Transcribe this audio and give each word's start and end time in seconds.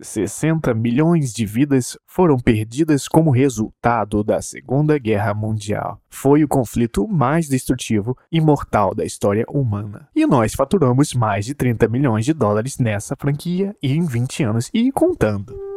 60 0.00 0.72
milhões 0.74 1.32
de 1.32 1.44
vidas 1.44 1.96
foram 2.06 2.36
perdidas 2.38 3.08
como 3.08 3.30
resultado 3.30 4.22
da 4.22 4.40
Segunda 4.40 4.98
Guerra 4.98 5.34
Mundial. 5.34 6.00
Foi 6.08 6.44
o 6.44 6.48
conflito 6.48 7.06
mais 7.08 7.48
destrutivo 7.48 8.16
e 8.30 8.40
mortal 8.40 8.94
da 8.94 9.04
história 9.04 9.44
humana. 9.48 10.08
E 10.14 10.26
nós 10.26 10.54
faturamos 10.54 11.14
mais 11.14 11.44
de 11.44 11.54
30 11.54 11.88
milhões 11.88 12.24
de 12.24 12.32
dólares 12.32 12.78
nessa 12.78 13.16
franquia 13.16 13.74
em 13.82 14.04
20 14.04 14.44
anos 14.44 14.70
e 14.72 14.92
contando. 14.92 15.67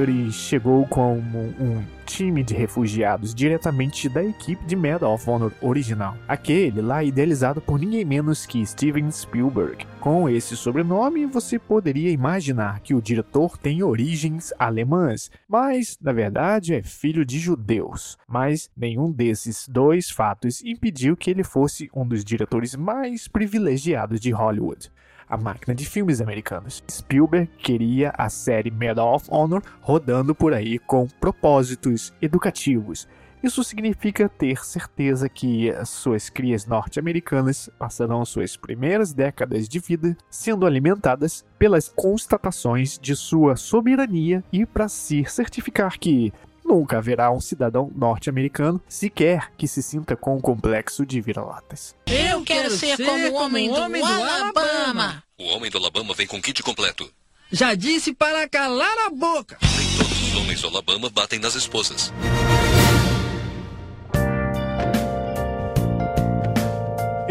Duty 0.00 0.32
chegou 0.32 0.86
como 0.86 1.38
um 1.38 1.84
time 2.06 2.42
de 2.42 2.54
refugiados 2.54 3.34
diretamente 3.34 4.08
da 4.08 4.24
equipe 4.24 4.64
de 4.64 4.74
Medal 4.74 5.12
of 5.12 5.28
Honor 5.28 5.52
original, 5.60 6.16
aquele 6.26 6.80
lá 6.80 7.04
idealizado 7.04 7.60
por 7.60 7.78
ninguém 7.78 8.02
menos 8.02 8.46
que 8.46 8.64
Steven 8.64 9.10
Spielberg. 9.10 9.86
Com 10.00 10.26
esse 10.26 10.56
sobrenome, 10.56 11.26
você 11.26 11.58
poderia 11.58 12.10
imaginar 12.10 12.80
que 12.80 12.94
o 12.94 13.02
diretor 13.02 13.58
tem 13.58 13.82
origens 13.82 14.54
alemãs, 14.58 15.30
mas 15.46 15.98
na 16.00 16.12
verdade 16.12 16.74
é 16.74 16.82
filho 16.82 17.22
de 17.22 17.38
judeus. 17.38 18.16
Mas 18.26 18.70
nenhum 18.74 19.12
desses 19.12 19.68
dois 19.68 20.08
fatos 20.08 20.64
impediu 20.64 21.14
que 21.14 21.30
ele 21.30 21.44
fosse 21.44 21.90
um 21.94 22.06
dos 22.06 22.24
diretores 22.24 22.74
mais 22.74 23.28
privilegiados 23.28 24.18
de 24.18 24.30
Hollywood 24.30 24.90
a 25.30 25.36
máquina 25.36 25.74
de 25.74 25.86
filmes 25.86 26.20
americanos. 26.20 26.82
Spielberg 26.90 27.48
queria 27.58 28.12
a 28.18 28.28
série 28.28 28.70
Medal 28.70 29.14
of 29.14 29.26
Honor 29.30 29.62
rodando 29.80 30.34
por 30.34 30.52
aí 30.52 30.78
com 30.78 31.06
propósitos 31.06 32.12
educativos. 32.20 33.06
Isso 33.42 33.64
significa 33.64 34.28
ter 34.28 34.62
certeza 34.66 35.26
que 35.26 35.72
suas 35.86 36.28
crias 36.28 36.66
norte-americanas 36.66 37.70
passarão 37.78 38.22
suas 38.22 38.54
primeiras 38.54 39.14
décadas 39.14 39.66
de 39.66 39.78
vida 39.78 40.14
sendo 40.28 40.66
alimentadas 40.66 41.42
pelas 41.58 41.88
constatações 41.88 42.98
de 42.98 43.16
sua 43.16 43.56
soberania 43.56 44.44
e 44.52 44.66
para 44.66 44.88
se 44.88 45.24
certificar 45.24 45.98
que 45.98 46.34
nunca 46.70 46.98
haverá 46.98 47.32
um 47.32 47.40
cidadão 47.40 47.90
norte-americano 47.94 48.80
sequer 48.88 49.50
que 49.58 49.66
se 49.66 49.82
sinta 49.82 50.14
com 50.14 50.36
o 50.36 50.40
complexo 50.40 51.04
de 51.04 51.20
vira-latas. 51.20 51.96
Eu 52.06 52.42
quero 52.44 52.70
ser 52.70 52.96
como 52.96 53.30
o 53.30 53.34
homem, 53.34 53.68
do, 53.68 53.74
homem 53.74 54.00
do 54.00 54.06
Alabama. 54.06 55.22
O 55.36 55.44
homem 55.48 55.68
do 55.68 55.78
Alabama 55.78 56.14
vem 56.14 56.28
com 56.28 56.40
kit 56.40 56.62
completo. 56.62 57.10
Já 57.50 57.74
disse 57.74 58.14
para 58.14 58.48
calar 58.48 58.96
a 59.06 59.10
boca. 59.10 59.58
Nem 59.76 59.98
todos 59.98 60.22
os 60.22 60.36
homens 60.36 60.60
do 60.60 60.68
Alabama 60.68 61.10
batem 61.10 61.40
nas 61.40 61.56
esposas. 61.56 62.12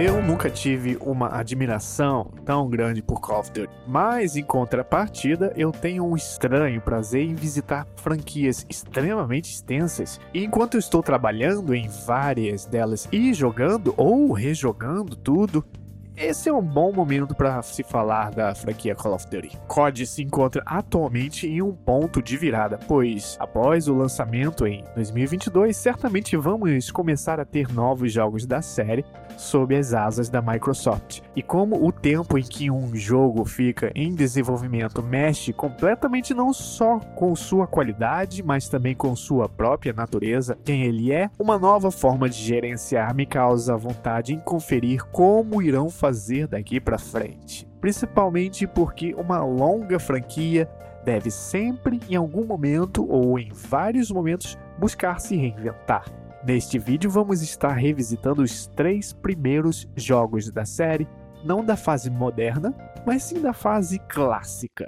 Eu 0.02 0.24
nunca 0.24 0.50
tive 0.50 0.98
uma 1.02 1.28
admiração 1.38 2.32
tão 2.46 2.70
grande 2.70 3.02
por 3.02 3.20
Call 3.20 3.42
of 3.42 3.52
Duty, 3.52 3.70
mas 3.86 4.38
em 4.38 4.44
contrapartida 4.46 5.52
eu 5.58 5.74
tenho 5.74 6.06
um 6.06 6.16
estranho 6.16 6.80
prazer 6.80 7.24
em 7.24 7.36
visitar 7.36 7.86
franquias 7.98 8.66
extremamente 8.70 9.52
extensas. 9.52 10.18
E 10.34 10.42
enquanto 10.42 10.76
eu 10.76 10.80
estou 10.80 11.04
trabalhando 11.04 11.76
em 11.76 11.90
várias 11.90 12.66
delas 12.66 13.10
e 13.12 13.34
jogando 13.34 13.94
ou 13.98 14.32
rejogando 14.32 15.18
tudo, 15.18 15.66
esse 16.20 16.50
é 16.50 16.54
um 16.54 16.62
bom 16.62 16.92
momento 16.92 17.34
para 17.34 17.62
se 17.62 17.82
falar 17.82 18.32
da 18.32 18.54
franquia 18.54 18.94
Call 18.94 19.14
of 19.14 19.26
Duty. 19.30 19.58
COD 19.70 20.06
se 20.06 20.22
encontra 20.22 20.62
atualmente 20.66 21.48
em 21.48 21.62
um 21.62 21.72
ponto 21.72 22.22
de 22.22 22.36
virada, 22.36 22.78
pois 22.88 23.38
após 23.40 23.88
o 23.88 23.96
lançamento 23.96 24.68
em 24.68 24.84
2022, 24.96 25.78
certamente 25.78 26.36
vamos 26.36 26.92
começar 26.92 27.40
a 27.40 27.46
ter 27.46 27.72
novos 27.72 28.12
jogos 28.12 28.46
da 28.46 28.62
série 28.62 29.06
sob 29.38 29.74
as 29.74 29.94
asas 29.94 30.28
da 30.28 30.42
Microsoft. 30.42 31.22
E 31.34 31.42
como 31.42 31.88
o 31.88 31.92
tempo 31.92 32.38
em 32.38 32.44
que 32.44 32.70
um 32.70 32.94
jogo 32.94 33.46
fica 33.46 33.90
em 33.96 34.14
desenvolvimento 34.14 35.02
mexe 35.02 35.54
completamente 35.54 36.34
não 36.34 36.52
só 36.52 37.00
com 37.16 37.34
sua 37.34 37.66
qualidade, 37.66 38.44
mas 38.44 38.68
também 38.68 38.94
com 38.94 39.16
sua 39.16 39.48
própria 39.48 39.94
natureza, 39.94 40.58
quem 40.66 40.84
ele 40.84 41.14
é, 41.14 41.30
uma 41.40 41.58
nova 41.58 41.90
forma 41.90 42.30
de 42.30 42.38
gerenciar 42.38 43.16
me 43.16 43.26
causa 43.26 43.78
vontade 43.78 44.34
em 44.34 44.40
conferir 44.40 45.06
como 45.06 45.62
irão 45.62 45.90
fazer 45.90 46.09
daqui 46.48 46.80
para 46.80 46.98
frente. 46.98 47.68
Principalmente 47.80 48.68
porque 48.68 49.14
uma 49.16 49.44
longa 49.44 50.00
franquia 50.00 50.70
deve 51.04 51.32
sempre, 51.32 52.00
em 52.10 52.16
algum 52.16 52.46
momento 52.46 53.06
ou 53.10 53.40
em 53.40 53.50
vários 53.52 54.12
momentos, 54.12 54.58
buscar 54.78 55.20
se 55.20 55.36
reinventar. 55.36 56.06
Neste 56.46 56.80
vídeo 56.80 57.10
vamos 57.10 57.42
estar 57.42 57.74
revisitando 57.74 58.42
os 58.42 58.68
três 58.68 59.12
primeiros 59.12 59.88
jogos 59.96 60.50
da 60.52 60.66
série, 60.66 61.08
não 61.44 61.64
da 61.64 61.76
fase 61.76 62.10
moderna, 62.10 62.74
mas 63.06 63.24
sim 63.24 63.42
da 63.42 63.54
fase 63.54 64.00
clássica. 64.08 64.88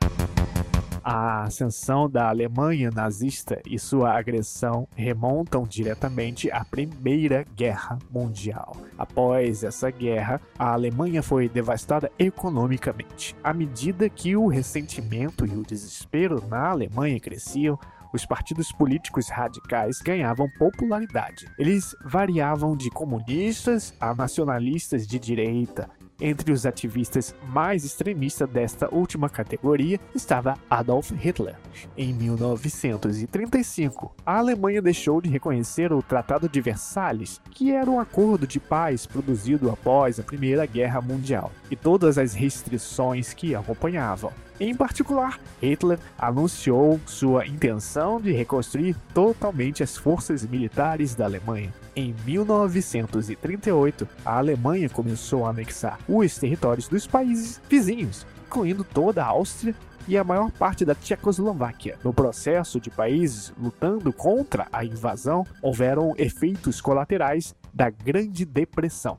A 1.03 1.43
ascensão 1.43 2.07
da 2.07 2.29
Alemanha 2.29 2.91
nazista 2.91 3.59
e 3.67 3.79
sua 3.79 4.15
agressão 4.15 4.87
remontam 4.95 5.63
diretamente 5.63 6.51
à 6.51 6.63
Primeira 6.63 7.43
Guerra 7.55 7.97
Mundial. 8.11 8.77
Após 8.95 9.63
essa 9.63 9.89
guerra, 9.89 10.39
a 10.59 10.73
Alemanha 10.73 11.23
foi 11.23 11.49
devastada 11.49 12.11
economicamente. 12.19 13.35
À 13.43 13.51
medida 13.51 14.07
que 14.09 14.35
o 14.35 14.47
ressentimento 14.47 15.43
e 15.43 15.57
o 15.57 15.63
desespero 15.63 16.43
na 16.47 16.69
Alemanha 16.69 17.19
cresciam, 17.19 17.79
os 18.13 18.25
partidos 18.25 18.71
políticos 18.71 19.29
radicais 19.29 20.01
ganhavam 20.01 20.49
popularidade. 20.59 21.47
Eles 21.57 21.95
variavam 22.03 22.75
de 22.75 22.89
comunistas 22.89 23.93
a 23.99 24.13
nacionalistas 24.13 25.07
de 25.07 25.17
direita, 25.17 25.89
entre 26.21 26.51
os 26.51 26.65
ativistas 26.65 27.35
mais 27.47 27.83
extremistas 27.83 28.49
desta 28.49 28.93
última 28.93 29.29
categoria 29.29 29.99
estava 30.13 30.57
Adolf 30.69 31.11
Hitler. 31.11 31.55
Em 31.97 32.13
1935, 32.13 34.15
a 34.25 34.37
Alemanha 34.37 34.81
deixou 34.81 35.19
de 35.19 35.29
reconhecer 35.29 35.91
o 35.91 36.01
Tratado 36.01 36.47
de 36.47 36.61
Versalhes, 36.61 37.41
que 37.51 37.71
era 37.71 37.89
um 37.89 37.99
acordo 37.99 38.45
de 38.45 38.59
paz 38.59 39.05
produzido 39.05 39.69
após 39.69 40.19
a 40.19 40.23
Primeira 40.23 40.65
Guerra 40.65 41.01
Mundial, 41.01 41.51
e 41.71 41.75
todas 41.75 42.17
as 42.17 42.33
restrições 42.33 43.33
que 43.33 43.55
acompanhavam. 43.55 44.31
Em 44.59 44.75
particular, 44.75 45.39
Hitler 45.59 45.97
anunciou 46.19 46.99
sua 47.07 47.47
intenção 47.47 48.21
de 48.21 48.31
reconstruir 48.31 48.95
totalmente 49.11 49.81
as 49.81 49.97
forças 49.97 50.45
militares 50.45 51.15
da 51.15 51.25
Alemanha. 51.25 51.73
Em 51.95 52.13
1938, 52.25 54.07
a 54.23 54.37
Alemanha 54.37 54.87
começou 54.87 55.47
a 55.47 55.49
anexar 55.49 55.97
os 56.07 56.37
territórios 56.37 56.87
dos 56.87 57.07
países 57.07 57.59
vizinhos, 57.67 58.27
incluindo 58.45 58.83
toda 58.83 59.23
a 59.23 59.27
Áustria 59.27 59.73
e 60.07 60.17
a 60.17 60.23
maior 60.23 60.51
parte 60.51 60.85
da 60.85 60.93
Tchecoslováquia. 60.93 61.97
No 62.03 62.13
processo 62.13 62.79
de 62.79 62.89
países 62.89 63.53
lutando 63.59 64.11
contra 64.13 64.67
a 64.71 64.83
invasão, 64.85 65.45
houveram 65.61 66.13
efeitos 66.17 66.81
colaterais 66.81 67.55
da 67.73 67.89
Grande 67.89 68.45
Depressão, 68.45 69.17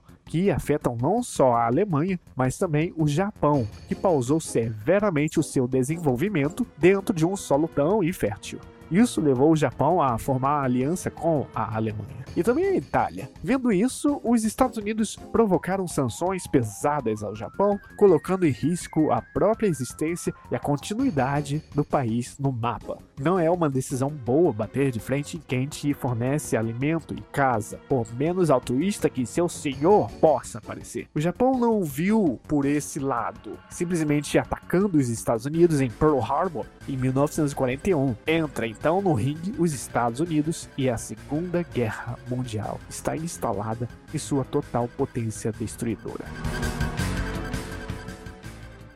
afetam 0.51 0.97
não 1.01 1.23
só 1.23 1.55
a 1.55 1.67
Alemanha, 1.67 2.19
mas 2.35 2.57
também 2.57 2.93
o 2.97 3.07
Japão, 3.07 3.69
que 3.89 3.95
pausou 3.95 4.41
severamente 4.41 5.39
o 5.39 5.43
seu 5.43 5.69
desenvolvimento 5.69 6.67
dentro 6.79 7.15
de 7.15 7.27
um 7.27 7.37
solo 7.37 7.69
tão 7.69 8.03
infértil. 8.03 8.59
Isso 8.93 9.23
levou 9.23 9.51
o 9.51 9.57
Japão 9.57 10.03
a 10.03 10.19
formar 10.19 10.65
aliança 10.65 11.11
com 11.11 11.47
a 11.55 11.75
Alemanha 11.75 12.23
e 12.37 12.43
também 12.43 12.67
a 12.67 12.77
Itália. 12.77 13.31
Vendo 13.43 13.73
isso, 13.73 14.21
os 14.23 14.45
Estados 14.45 14.77
Unidos 14.77 15.17
provocaram 15.17 15.89
sanções 15.89 16.47
pesadas 16.47 17.23
ao 17.23 17.35
Japão, 17.35 17.81
colocando 17.97 18.47
em 18.47 18.51
risco 18.51 19.11
a 19.11 19.23
própria 19.23 19.67
existência 19.67 20.35
e 20.51 20.57
a 20.57 20.59
continuidade 20.59 21.63
do 21.75 21.83
país 21.83 22.37
no 22.39 22.53
mapa. 22.53 22.99
Não 23.19 23.39
é 23.39 23.51
uma 23.51 23.71
decisão 23.71 24.11
boa 24.11 24.53
bater 24.53 24.91
de 24.91 25.01
frente 25.01 25.39
em 25.39 25.41
quem 25.41 25.67
te 25.67 25.95
fornece 25.95 26.57
alimento 26.57 27.15
e 27.15 27.23
casa, 27.33 27.79
por 27.89 28.07
menos 28.15 28.51
altruísta 28.51 29.09
que 29.09 29.25
seu 29.25 29.49
senhor 29.49 30.11
possa 30.21 30.61
parecer. 30.61 31.09
O 31.15 31.21
Japão 31.21 31.59
não 31.59 31.83
viu 31.83 32.39
por 32.47 32.67
esse 32.67 32.99
lado, 32.99 33.59
simplesmente 33.71 34.39
atacando 34.39 34.99
os 34.99 35.09
Estados 35.09 35.47
Unidos 35.47 35.81
em 35.81 35.91
Pearl 35.91 36.21
Harbor 36.21 36.67
em 36.89 36.97
1941. 36.97 38.15
Entra 38.27 38.67
então 38.83 39.01
no 39.01 39.13
ringue 39.13 39.55
os 39.61 39.73
Estados 39.73 40.19
Unidos 40.19 40.69
e 40.77 40.91
a 40.91 40.97
Segunda 40.97 41.63
Guerra 41.63 42.19
Mundial 42.29 42.81
está 42.91 43.17
instalada 43.17 43.89
em 44.13 44.19
sua 44.19 44.45
total 44.45 44.89
potência 44.97 45.53
destruidora. 45.53 46.25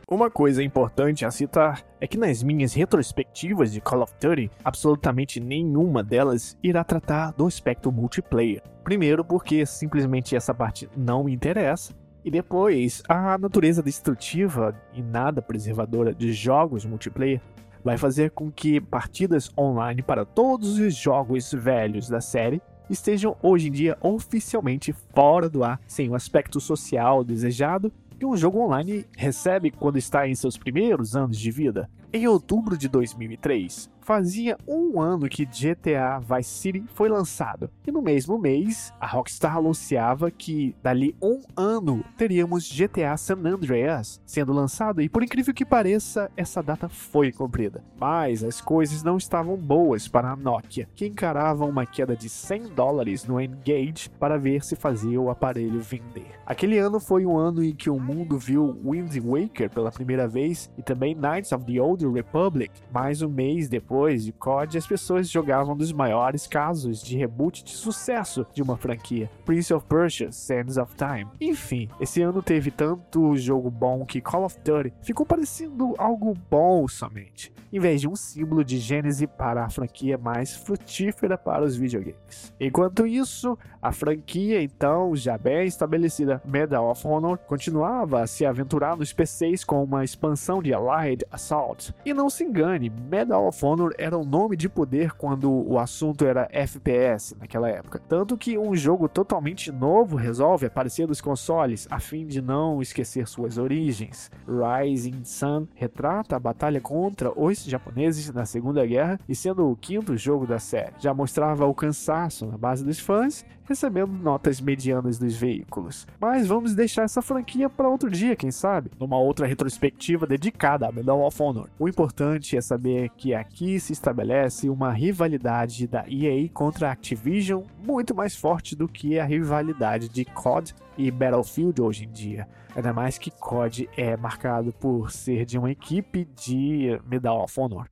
Uma 0.05 0.29
coisa 0.29 0.61
importante 0.61 1.23
a 1.23 1.31
citar 1.31 1.85
é 2.01 2.07
que 2.07 2.17
nas 2.17 2.43
minhas 2.43 2.73
retrospectivas 2.73 3.71
de 3.71 3.79
Call 3.79 4.01
of 4.01 4.13
Duty, 4.19 4.51
absolutamente 4.61 5.39
nenhuma 5.39 6.03
delas 6.03 6.57
irá 6.61 6.83
tratar 6.83 7.31
do 7.31 7.47
aspecto 7.47 7.89
multiplayer. 7.89 8.61
Primeiro, 8.83 9.23
porque 9.23 9.65
simplesmente 9.65 10.35
essa 10.35 10.53
parte 10.53 10.89
não 10.97 11.23
me 11.23 11.33
interessa, 11.33 11.93
e 12.25 12.29
depois, 12.29 13.01
a 13.07 13.37
natureza 13.37 13.81
destrutiva 13.81 14.75
e 14.93 15.01
nada 15.01 15.41
preservadora 15.41 16.13
de 16.13 16.33
jogos 16.33 16.83
multiplayer 16.83 17.39
vai 17.83 17.97
fazer 17.97 18.31
com 18.31 18.51
que 18.51 18.79
partidas 18.79 19.51
online 19.57 20.01
para 20.01 20.25
todos 20.25 20.79
os 20.79 20.95
jogos 20.95 21.51
velhos 21.51 22.09
da 22.09 22.21
série 22.21 22.61
estejam 22.89 23.35
hoje 23.41 23.67
em 23.67 23.71
dia 23.71 23.97
oficialmente 24.01 24.93
fora 25.13 25.49
do 25.49 25.63
ar, 25.63 25.79
sem 25.87 26.09
o 26.09 26.15
aspecto 26.15 26.59
social 26.59 27.23
desejado 27.23 27.91
que 28.17 28.25
um 28.25 28.35
jogo 28.35 28.59
online 28.59 29.05
recebe 29.15 29.69
quando 29.69 29.97
está 29.97 30.27
em 30.27 30.33
seus 30.33 30.57
primeiros 30.57 31.15
anos 31.15 31.37
de 31.37 31.51
vida. 31.51 31.89
Em 32.17 32.25
outubro 32.25 32.75
de 32.75 32.87
2003, 32.87 33.91
fazia 34.07 34.57
um 34.65 35.01
ano 35.01 35.27
que 35.27 35.45
GTA 35.45 36.17
Vice 36.17 36.49
City 36.49 36.85
foi 36.93 37.09
lançado, 37.09 37.69
e 37.85 37.91
no 37.91 38.01
mesmo 38.01 38.39
mês, 38.39 38.93
a 39.01 39.05
Rockstar 39.05 39.57
anunciava 39.57 40.31
que 40.31 40.73
dali 40.81 41.13
um 41.21 41.41
ano 41.57 42.05
teríamos 42.17 42.71
GTA 42.71 43.17
San 43.17 43.45
Andreas 43.45 44.21
sendo 44.25 44.53
lançado, 44.53 45.01
e 45.01 45.09
por 45.09 45.23
incrível 45.23 45.53
que 45.53 45.65
pareça, 45.65 46.31
essa 46.37 46.63
data 46.63 46.87
foi 46.87 47.33
cumprida. 47.33 47.83
Mas 47.99 48.45
as 48.45 48.61
coisas 48.61 49.03
não 49.03 49.17
estavam 49.17 49.57
boas 49.57 50.07
para 50.07 50.31
a 50.31 50.35
Nokia, 50.37 50.87
que 50.95 51.05
encarava 51.05 51.65
uma 51.65 51.85
queda 51.85 52.15
de 52.15 52.29
100 52.29 52.69
dólares 52.73 53.25
no 53.25 53.41
Engage 53.41 54.09
para 54.17 54.39
ver 54.39 54.63
se 54.63 54.77
fazia 54.77 55.19
o 55.19 55.29
aparelho 55.29 55.81
vender. 55.81 56.31
Aquele 56.45 56.77
ano 56.77 57.01
foi 57.01 57.25
um 57.25 57.37
ano 57.37 57.61
em 57.61 57.75
que 57.75 57.89
o 57.89 57.99
mundo 57.99 58.37
viu 58.37 58.79
Wind 58.85 59.17
Waker 59.17 59.69
pela 59.69 59.91
primeira 59.91 60.29
vez 60.29 60.71
e 60.77 60.81
também 60.81 61.13
Knights 61.13 61.51
of 61.51 61.65
the 61.65 61.81
Old 61.81 62.05
Republic, 62.11 62.71
mais 62.91 63.21
um 63.21 63.29
mês 63.29 63.67
depois 63.69 64.23
de 64.23 64.31
COD, 64.31 64.77
as 64.77 64.87
pessoas 64.87 65.29
jogavam 65.29 65.75
dos 65.75 65.91
maiores 65.91 66.47
casos 66.47 67.01
de 67.01 67.17
reboot 67.17 67.63
de 67.63 67.71
sucesso 67.71 68.45
de 68.53 68.61
uma 68.61 68.77
franquia, 68.77 69.29
Prince 69.45 69.73
of 69.73 69.85
Persia, 69.85 70.31
Sands 70.31 70.77
of 70.77 70.95
Time. 70.95 71.27
Enfim, 71.39 71.89
esse 71.99 72.21
ano 72.21 72.41
teve 72.41 72.71
tanto 72.71 73.35
jogo 73.35 73.69
bom 73.69 74.05
que 74.05 74.21
Call 74.21 74.45
of 74.45 74.57
Duty 74.63 74.93
ficou 75.01 75.25
parecendo 75.25 75.93
algo 75.97 76.33
bom 76.49 76.87
somente, 76.87 77.53
em 77.71 77.79
vez 77.79 78.01
de 78.01 78.07
um 78.07 78.15
símbolo 78.15 78.63
de 78.63 78.77
gênese 78.77 79.27
para 79.27 79.65
a 79.65 79.69
franquia 79.69 80.17
mais 80.17 80.55
frutífera 80.55 81.37
para 81.37 81.63
os 81.63 81.75
videogames. 81.75 82.53
Enquanto 82.59 83.05
isso, 83.05 83.57
a 83.81 83.91
franquia, 83.91 84.61
então, 84.61 85.15
já 85.15 85.37
bem 85.37 85.67
estabelecida 85.67 86.41
Medal 86.45 86.89
of 86.89 87.07
Honor, 87.07 87.37
continuava 87.37 88.21
a 88.21 88.27
se 88.27 88.45
aventurar 88.45 88.97
nos 88.97 89.13
PCs 89.13 89.63
com 89.63 89.83
uma 89.83 90.03
expansão 90.03 90.61
de 90.61 90.73
Allied 90.73 91.25
Assault. 91.31 91.86
E 92.05 92.13
não 92.13 92.29
se 92.29 92.43
engane, 92.43 92.89
Medal 92.89 93.47
of 93.47 93.65
Honor 93.65 93.93
era 93.97 94.17
um 94.17 94.23
nome 94.23 94.55
de 94.55 94.69
poder 94.69 95.11
quando 95.13 95.51
o 95.51 95.77
assunto 95.77 96.25
era 96.25 96.47
FPS 96.51 97.35
naquela 97.39 97.69
época. 97.69 98.01
Tanto 98.07 98.37
que 98.37 98.57
um 98.57 98.75
jogo 98.75 99.07
totalmente 99.07 99.71
novo 99.71 100.15
resolve 100.15 100.65
aparecer 100.65 101.07
nos 101.07 101.21
consoles 101.21 101.87
a 101.89 101.99
fim 101.99 102.25
de 102.25 102.41
não 102.41 102.81
esquecer 102.81 103.27
suas 103.27 103.57
origens. 103.57 104.31
Rising 104.47 105.23
Sun 105.23 105.67
retrata 105.75 106.35
a 106.35 106.39
batalha 106.39 106.81
contra 106.81 107.31
os 107.37 107.63
japoneses 107.63 108.33
na 108.33 108.45
Segunda 108.45 108.85
Guerra 108.85 109.19
e 109.27 109.35
sendo 109.35 109.69
o 109.69 109.75
quinto 109.75 110.17
jogo 110.17 110.45
da 110.45 110.59
série. 110.59 110.93
Já 110.99 111.13
mostrava 111.13 111.65
o 111.65 111.73
cansaço 111.73 112.45
na 112.45 112.57
base 112.57 112.83
dos 112.83 112.99
fãs 112.99 113.45
recebendo 113.67 114.13
notas 114.13 114.61
medianas 114.61 115.17
dos 115.17 115.35
veículos. 115.35 116.07
Mas 116.19 116.47
vamos 116.47 116.73
deixar 116.73 117.03
essa 117.03 117.21
franquia 117.21 117.69
para 117.69 117.89
outro 117.89 118.09
dia, 118.09 118.35
quem 118.35 118.49
sabe? 118.49 118.89
Numa 118.99 119.17
outra 119.17 119.45
retrospectiva 119.45 120.25
dedicada 120.25 120.87
a 120.87 120.91
Medal 120.91 121.21
of 121.21 121.41
Honor. 121.41 121.69
O 121.77 121.87
importante 121.87 122.55
é 122.55 122.61
saber 122.61 123.09
que 123.17 123.33
aqui 123.33 123.79
se 123.79 123.93
estabelece 123.93 124.69
uma 124.69 124.91
rivalidade 124.91 125.87
da 125.87 126.05
EA 126.07 126.49
contra 126.53 126.89
a 126.89 126.91
Activision 126.93 127.63
muito 127.85 128.15
mais 128.15 128.35
forte 128.35 128.75
do 128.75 128.87
que 128.87 129.19
a 129.19 129.25
rivalidade 129.25 130.07
de 130.09 130.23
COD 130.23 130.73
e 130.97 131.11
Battlefield 131.11 131.81
hoje 131.81 132.05
em 132.05 132.11
dia. 132.11 132.47
Ainda 132.75 132.93
mais 132.93 133.17
que 133.17 133.31
COD 133.31 133.89
é 133.97 134.15
marcado 134.15 134.71
por 134.71 135.11
ser 135.11 135.45
de 135.45 135.57
uma 135.57 135.71
equipe 135.71 136.25
de 136.35 136.99
Medal 137.09 137.43
of 137.43 137.59
Honor. 137.59 137.87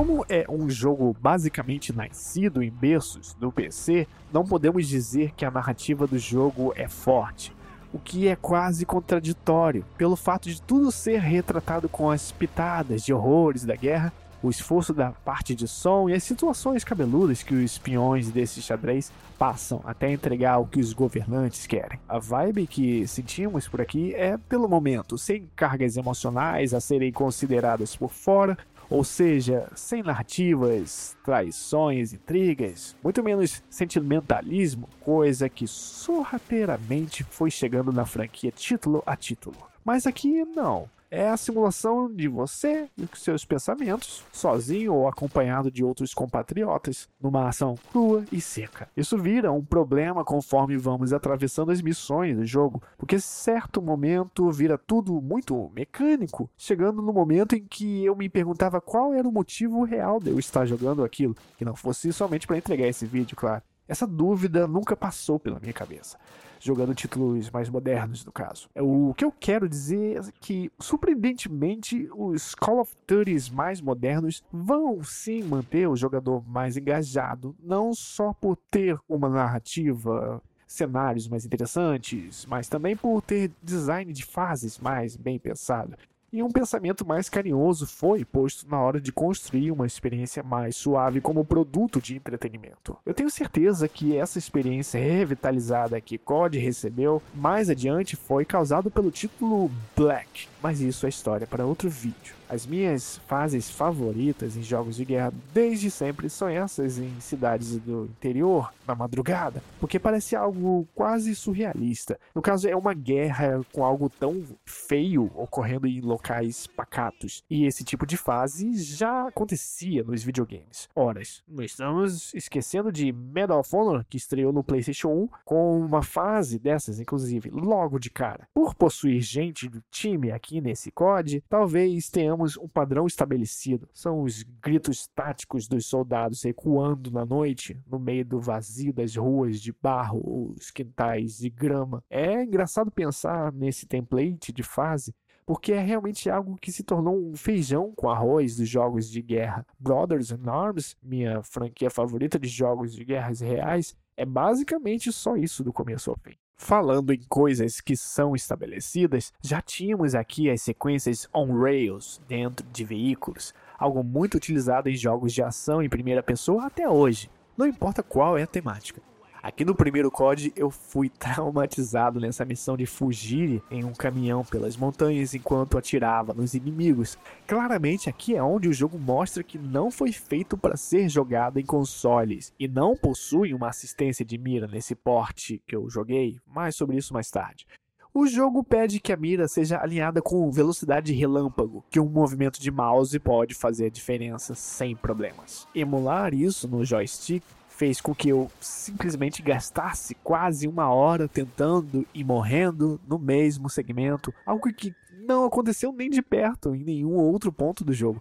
Como 0.00 0.24
é 0.30 0.46
um 0.48 0.70
jogo 0.70 1.14
basicamente 1.20 1.92
nascido 1.92 2.62
em 2.62 2.70
berços 2.70 3.34
do 3.34 3.52
PC, 3.52 4.08
não 4.32 4.46
podemos 4.46 4.88
dizer 4.88 5.34
que 5.36 5.44
a 5.44 5.50
narrativa 5.50 6.06
do 6.06 6.18
jogo 6.18 6.72
é 6.74 6.88
forte, 6.88 7.54
o 7.92 7.98
que 7.98 8.26
é 8.26 8.34
quase 8.34 8.86
contraditório, 8.86 9.84
pelo 9.98 10.16
fato 10.16 10.48
de 10.48 10.62
tudo 10.62 10.90
ser 10.90 11.20
retratado 11.20 11.86
com 11.86 12.10
as 12.10 12.32
pitadas 12.32 13.02
de 13.02 13.12
horrores 13.12 13.66
da 13.66 13.76
guerra, 13.76 14.10
o 14.42 14.48
esforço 14.48 14.94
da 14.94 15.10
parte 15.10 15.54
de 15.54 15.68
som 15.68 16.08
e 16.08 16.14
as 16.14 16.24
situações 16.24 16.82
cabeludas 16.82 17.42
que 17.42 17.54
os 17.54 17.60
espiões 17.60 18.30
desse 18.30 18.62
xadrez 18.62 19.12
passam 19.38 19.80
até 19.84 20.10
entregar 20.10 20.58
o 20.58 20.66
que 20.66 20.80
os 20.80 20.92
governantes 20.92 21.66
querem. 21.66 21.98
A 22.08 22.18
vibe 22.18 22.66
que 22.66 23.06
sentimos 23.06 23.68
por 23.68 23.80
aqui 23.80 24.14
é, 24.14 24.36
pelo 24.36 24.68
momento, 24.68 25.18
sem 25.18 25.48
cargas 25.54 25.96
emocionais 25.96 26.74
a 26.74 26.80
serem 26.80 27.12
consideradas 27.12 27.94
por 27.94 28.10
fora, 28.10 28.56
ou 28.90 29.04
seja, 29.04 29.70
sem 29.76 30.02
narrativas, 30.02 31.16
traições, 31.24 32.12
intrigas, 32.12 32.96
muito 33.02 33.22
menos 33.22 33.62
sentimentalismo, 33.70 34.88
coisa 35.00 35.48
que 35.48 35.66
sorrateiramente 35.66 37.22
foi 37.22 37.50
chegando 37.50 37.92
na 37.92 38.04
franquia 38.04 38.50
título 38.50 39.02
a 39.06 39.14
título. 39.14 39.56
Mas 39.84 40.06
aqui 40.06 40.44
não 40.44 40.90
é 41.10 41.28
a 41.28 41.36
simulação 41.36 42.12
de 42.12 42.28
você 42.28 42.88
e 42.96 43.08
seus 43.18 43.44
pensamentos, 43.44 44.24
sozinho 44.32 44.94
ou 44.94 45.08
acompanhado 45.08 45.70
de 45.70 45.82
outros 45.82 46.14
compatriotas, 46.14 47.08
numa 47.20 47.48
ação 47.48 47.74
crua 47.90 48.24
e 48.30 48.40
seca. 48.40 48.88
Isso 48.96 49.18
vira 49.18 49.50
um 49.50 49.64
problema 49.64 50.24
conforme 50.24 50.76
vamos 50.76 51.12
atravessando 51.12 51.72
as 51.72 51.82
missões 51.82 52.36
do 52.36 52.46
jogo, 52.46 52.82
porque 52.96 53.18
certo 53.18 53.82
momento 53.82 54.50
vira 54.50 54.78
tudo 54.78 55.20
muito 55.20 55.70
mecânico, 55.74 56.48
chegando 56.56 57.02
no 57.02 57.12
momento 57.12 57.56
em 57.56 57.64
que 57.64 58.04
eu 58.04 58.14
me 58.14 58.28
perguntava 58.28 58.80
qual 58.80 59.12
era 59.12 59.28
o 59.28 59.32
motivo 59.32 59.82
real 59.84 60.20
de 60.20 60.30
eu 60.30 60.38
estar 60.38 60.64
jogando 60.66 61.04
aquilo, 61.04 61.36
que 61.56 61.64
não 61.64 61.74
fosse 61.74 62.12
somente 62.12 62.46
para 62.46 62.58
entregar 62.58 62.86
esse 62.86 63.04
vídeo, 63.04 63.36
claro. 63.36 63.62
Essa 63.90 64.06
dúvida 64.06 64.68
nunca 64.68 64.96
passou 64.96 65.36
pela 65.36 65.58
minha 65.58 65.72
cabeça, 65.72 66.16
jogando 66.60 66.94
títulos 66.94 67.50
mais 67.50 67.68
modernos, 67.68 68.24
no 68.24 68.30
caso. 68.30 68.70
É, 68.72 68.80
o 68.80 69.12
que 69.16 69.24
eu 69.24 69.32
quero 69.32 69.68
dizer 69.68 70.18
é 70.18 70.32
que, 70.40 70.70
surpreendentemente, 70.78 72.08
os 72.14 72.54
Call 72.54 72.78
of 72.78 72.94
Duty 73.04 73.52
mais 73.52 73.80
modernos 73.80 74.44
vão 74.52 75.02
sim 75.02 75.42
manter 75.42 75.88
o 75.88 75.96
jogador 75.96 76.48
mais 76.48 76.76
engajado, 76.76 77.52
não 77.60 77.92
só 77.92 78.32
por 78.32 78.56
ter 78.70 78.96
uma 79.08 79.28
narrativa 79.28 80.40
cenários 80.68 81.26
mais 81.26 81.44
interessantes, 81.44 82.46
mas 82.46 82.68
também 82.68 82.94
por 82.94 83.20
ter 83.22 83.50
design 83.60 84.12
de 84.12 84.24
fases 84.24 84.78
mais 84.78 85.16
bem 85.16 85.36
pensado. 85.36 85.96
E 86.32 86.42
um 86.42 86.50
pensamento 86.50 87.06
mais 87.06 87.28
carinhoso 87.28 87.86
foi 87.86 88.24
posto 88.24 88.68
na 88.68 88.80
hora 88.80 89.00
de 89.00 89.12
construir 89.12 89.70
uma 89.70 89.86
experiência 89.86 90.42
mais 90.42 90.76
suave 90.76 91.20
como 91.20 91.44
produto 91.44 92.00
de 92.00 92.16
entretenimento. 92.16 92.96
Eu 93.04 93.14
tenho 93.14 93.30
certeza 93.30 93.88
que 93.88 94.16
essa 94.16 94.38
experiência 94.38 95.00
revitalizada 95.00 96.00
que 96.00 96.18
COD 96.18 96.58
recebeu 96.58 97.22
mais 97.34 97.68
adiante 97.68 98.16
foi 98.16 98.44
causado 98.44 98.90
pelo 98.90 99.10
título 99.10 99.70
Black, 99.96 100.48
mas 100.62 100.80
isso 100.80 101.06
é 101.06 101.08
história 101.08 101.46
para 101.46 101.66
outro 101.66 101.88
vídeo. 101.88 102.40
As 102.48 102.66
minhas 102.66 103.18
fases 103.28 103.70
favoritas 103.70 104.56
em 104.56 104.62
jogos 104.62 104.96
de 104.96 105.04
guerra 105.04 105.32
desde 105.54 105.88
sempre 105.88 106.28
são 106.28 106.48
essas 106.48 106.98
em 106.98 107.20
cidades 107.20 107.76
do 107.78 108.06
interior, 108.06 108.72
na 108.88 108.94
madrugada, 108.94 109.62
porque 109.78 110.00
parece 110.00 110.34
algo 110.34 110.84
quase 110.92 111.32
surrealista. 111.36 112.18
No 112.34 112.42
caso, 112.42 112.68
é 112.68 112.74
uma 112.74 112.92
guerra 112.92 113.60
com 113.72 113.84
algo 113.84 114.10
tão 114.10 114.42
feio 114.64 115.30
ocorrendo 115.36 115.86
em 115.86 116.00
locais 116.00 116.19
pacatos. 116.66 117.42
E 117.48 117.64
esse 117.64 117.84
tipo 117.84 118.06
de 118.06 118.16
fase 118.16 118.72
já 118.74 119.28
acontecia 119.28 120.02
nos 120.02 120.22
videogames. 120.22 120.88
Horas, 120.94 121.42
não 121.48 121.64
estamos 121.64 122.32
esquecendo 122.34 122.92
de 122.92 123.12
Medal 123.12 123.60
of 123.60 123.74
Honor, 123.74 124.04
que 124.08 124.16
estreou 124.16 124.52
no 124.52 124.62
PlayStation 124.62 125.08
1, 125.08 125.28
com 125.44 125.80
uma 125.80 126.02
fase 126.02 126.58
dessas, 126.58 127.00
inclusive, 127.00 127.50
logo 127.50 127.98
de 127.98 128.10
cara. 128.10 128.48
Por 128.54 128.74
possuir 128.74 129.20
gente 129.20 129.68
do 129.68 129.82
time 129.90 130.30
aqui 130.30 130.60
nesse 130.60 130.90
COD, 130.90 131.42
talvez 131.48 132.08
tenhamos 132.08 132.56
um 132.56 132.68
padrão 132.68 133.06
estabelecido. 133.06 133.88
São 133.92 134.22
os 134.22 134.42
gritos 134.42 135.06
táticos 135.08 135.66
dos 135.66 135.86
soldados 135.86 136.42
recuando 136.42 137.10
na 137.10 137.24
noite, 137.24 137.78
no 137.86 137.98
meio 137.98 138.24
do 138.24 138.40
vazio 138.40 138.92
das 138.92 139.16
ruas 139.16 139.60
de 139.60 139.72
barro, 139.72 140.54
os 140.56 140.70
quintais 140.70 141.38
de 141.38 141.50
grama. 141.50 142.02
É 142.10 142.42
engraçado 142.42 142.90
pensar 142.90 143.52
nesse 143.52 143.86
template 143.86 144.52
de 144.52 144.62
fase 144.62 145.14
porque 145.44 145.72
é 145.72 145.80
realmente 145.80 146.30
algo 146.30 146.56
que 146.56 146.72
se 146.72 146.82
tornou 146.82 147.16
um 147.16 147.36
feijão 147.36 147.92
com 147.96 148.08
arroz 148.08 148.56
dos 148.56 148.68
jogos 148.68 149.10
de 149.10 149.20
guerra. 149.20 149.66
Brothers 149.78 150.30
in 150.30 150.48
Arms, 150.48 150.96
minha 151.02 151.42
franquia 151.42 151.90
favorita 151.90 152.38
de 152.38 152.48
jogos 152.48 152.94
de 152.94 153.04
guerras 153.04 153.40
reais, 153.40 153.96
é 154.16 154.24
basicamente 154.24 155.10
só 155.12 155.36
isso 155.36 155.64
do 155.64 155.72
começo 155.72 156.10
ao 156.10 156.16
fim. 156.18 156.36
Falando 156.56 157.10
em 157.10 157.22
coisas 157.26 157.80
que 157.80 157.96
são 157.96 158.36
estabelecidas, 158.36 159.32
já 159.42 159.62
tínhamos 159.62 160.14
aqui 160.14 160.50
as 160.50 160.60
sequências 160.60 161.26
on-rails 161.34 162.20
dentro 162.28 162.66
de 162.70 162.84
veículos, 162.84 163.54
algo 163.78 164.04
muito 164.04 164.36
utilizado 164.36 164.90
em 164.90 164.94
jogos 164.94 165.32
de 165.32 165.42
ação 165.42 165.82
em 165.82 165.88
primeira 165.88 166.22
pessoa 166.22 166.66
até 166.66 166.86
hoje, 166.86 167.30
não 167.56 167.66
importa 167.66 168.02
qual 168.02 168.36
é 168.36 168.42
a 168.42 168.46
temática. 168.46 169.00
Aqui 169.42 169.64
no 169.64 169.74
primeiro 169.74 170.10
COD 170.10 170.52
eu 170.54 170.70
fui 170.70 171.08
traumatizado 171.18 172.20
nessa 172.20 172.44
missão 172.44 172.76
de 172.76 172.84
fugir 172.84 173.62
em 173.70 173.84
um 173.84 173.92
caminhão 173.92 174.44
pelas 174.44 174.76
montanhas 174.76 175.34
enquanto 175.34 175.78
atirava 175.78 176.34
nos 176.34 176.52
inimigos. 176.52 177.16
Claramente 177.46 178.10
aqui 178.10 178.36
é 178.36 178.42
onde 178.42 178.68
o 178.68 178.72
jogo 178.72 178.98
mostra 178.98 179.42
que 179.42 179.58
não 179.58 179.90
foi 179.90 180.12
feito 180.12 180.58
para 180.58 180.76
ser 180.76 181.08
jogado 181.08 181.58
em 181.58 181.64
consoles 181.64 182.52
e 182.58 182.68
não 182.68 182.94
possui 182.94 183.54
uma 183.54 183.68
assistência 183.68 184.24
de 184.24 184.36
mira 184.36 184.66
nesse 184.66 184.94
porte 184.94 185.62
que 185.66 185.74
eu 185.74 185.88
joguei, 185.88 186.38
mais 186.46 186.76
sobre 186.76 186.98
isso 186.98 187.14
mais 187.14 187.30
tarde. 187.30 187.66
O 188.12 188.26
jogo 188.26 188.64
pede 188.64 188.98
que 188.98 189.12
a 189.12 189.16
mira 189.16 189.46
seja 189.46 189.80
alinhada 189.80 190.20
com 190.20 190.50
velocidade 190.50 191.12
relâmpago, 191.12 191.84
que 191.88 192.00
um 192.00 192.08
movimento 192.08 192.60
de 192.60 192.68
mouse 192.68 193.16
pode 193.20 193.54
fazer 193.54 193.88
diferença 193.88 194.52
sem 194.52 194.96
problemas. 194.96 195.66
Emular 195.72 196.34
isso 196.34 196.66
no 196.66 196.84
joystick 196.84 197.44
fez 197.80 197.98
com 197.98 198.14
que 198.14 198.28
eu 198.28 198.50
simplesmente 198.60 199.40
gastasse 199.40 200.14
quase 200.16 200.68
uma 200.68 200.92
hora 200.92 201.26
tentando 201.26 202.06
e 202.12 202.22
morrendo 202.22 203.00
no 203.08 203.18
mesmo 203.18 203.70
segmento, 203.70 204.34
algo 204.44 204.70
que 204.70 204.94
não 205.26 205.46
aconteceu 205.46 205.90
nem 205.90 206.10
de 206.10 206.20
perto 206.20 206.74
em 206.74 206.84
nenhum 206.84 207.14
outro 207.14 207.50
ponto 207.50 207.82
do 207.82 207.94
jogo. 207.94 208.20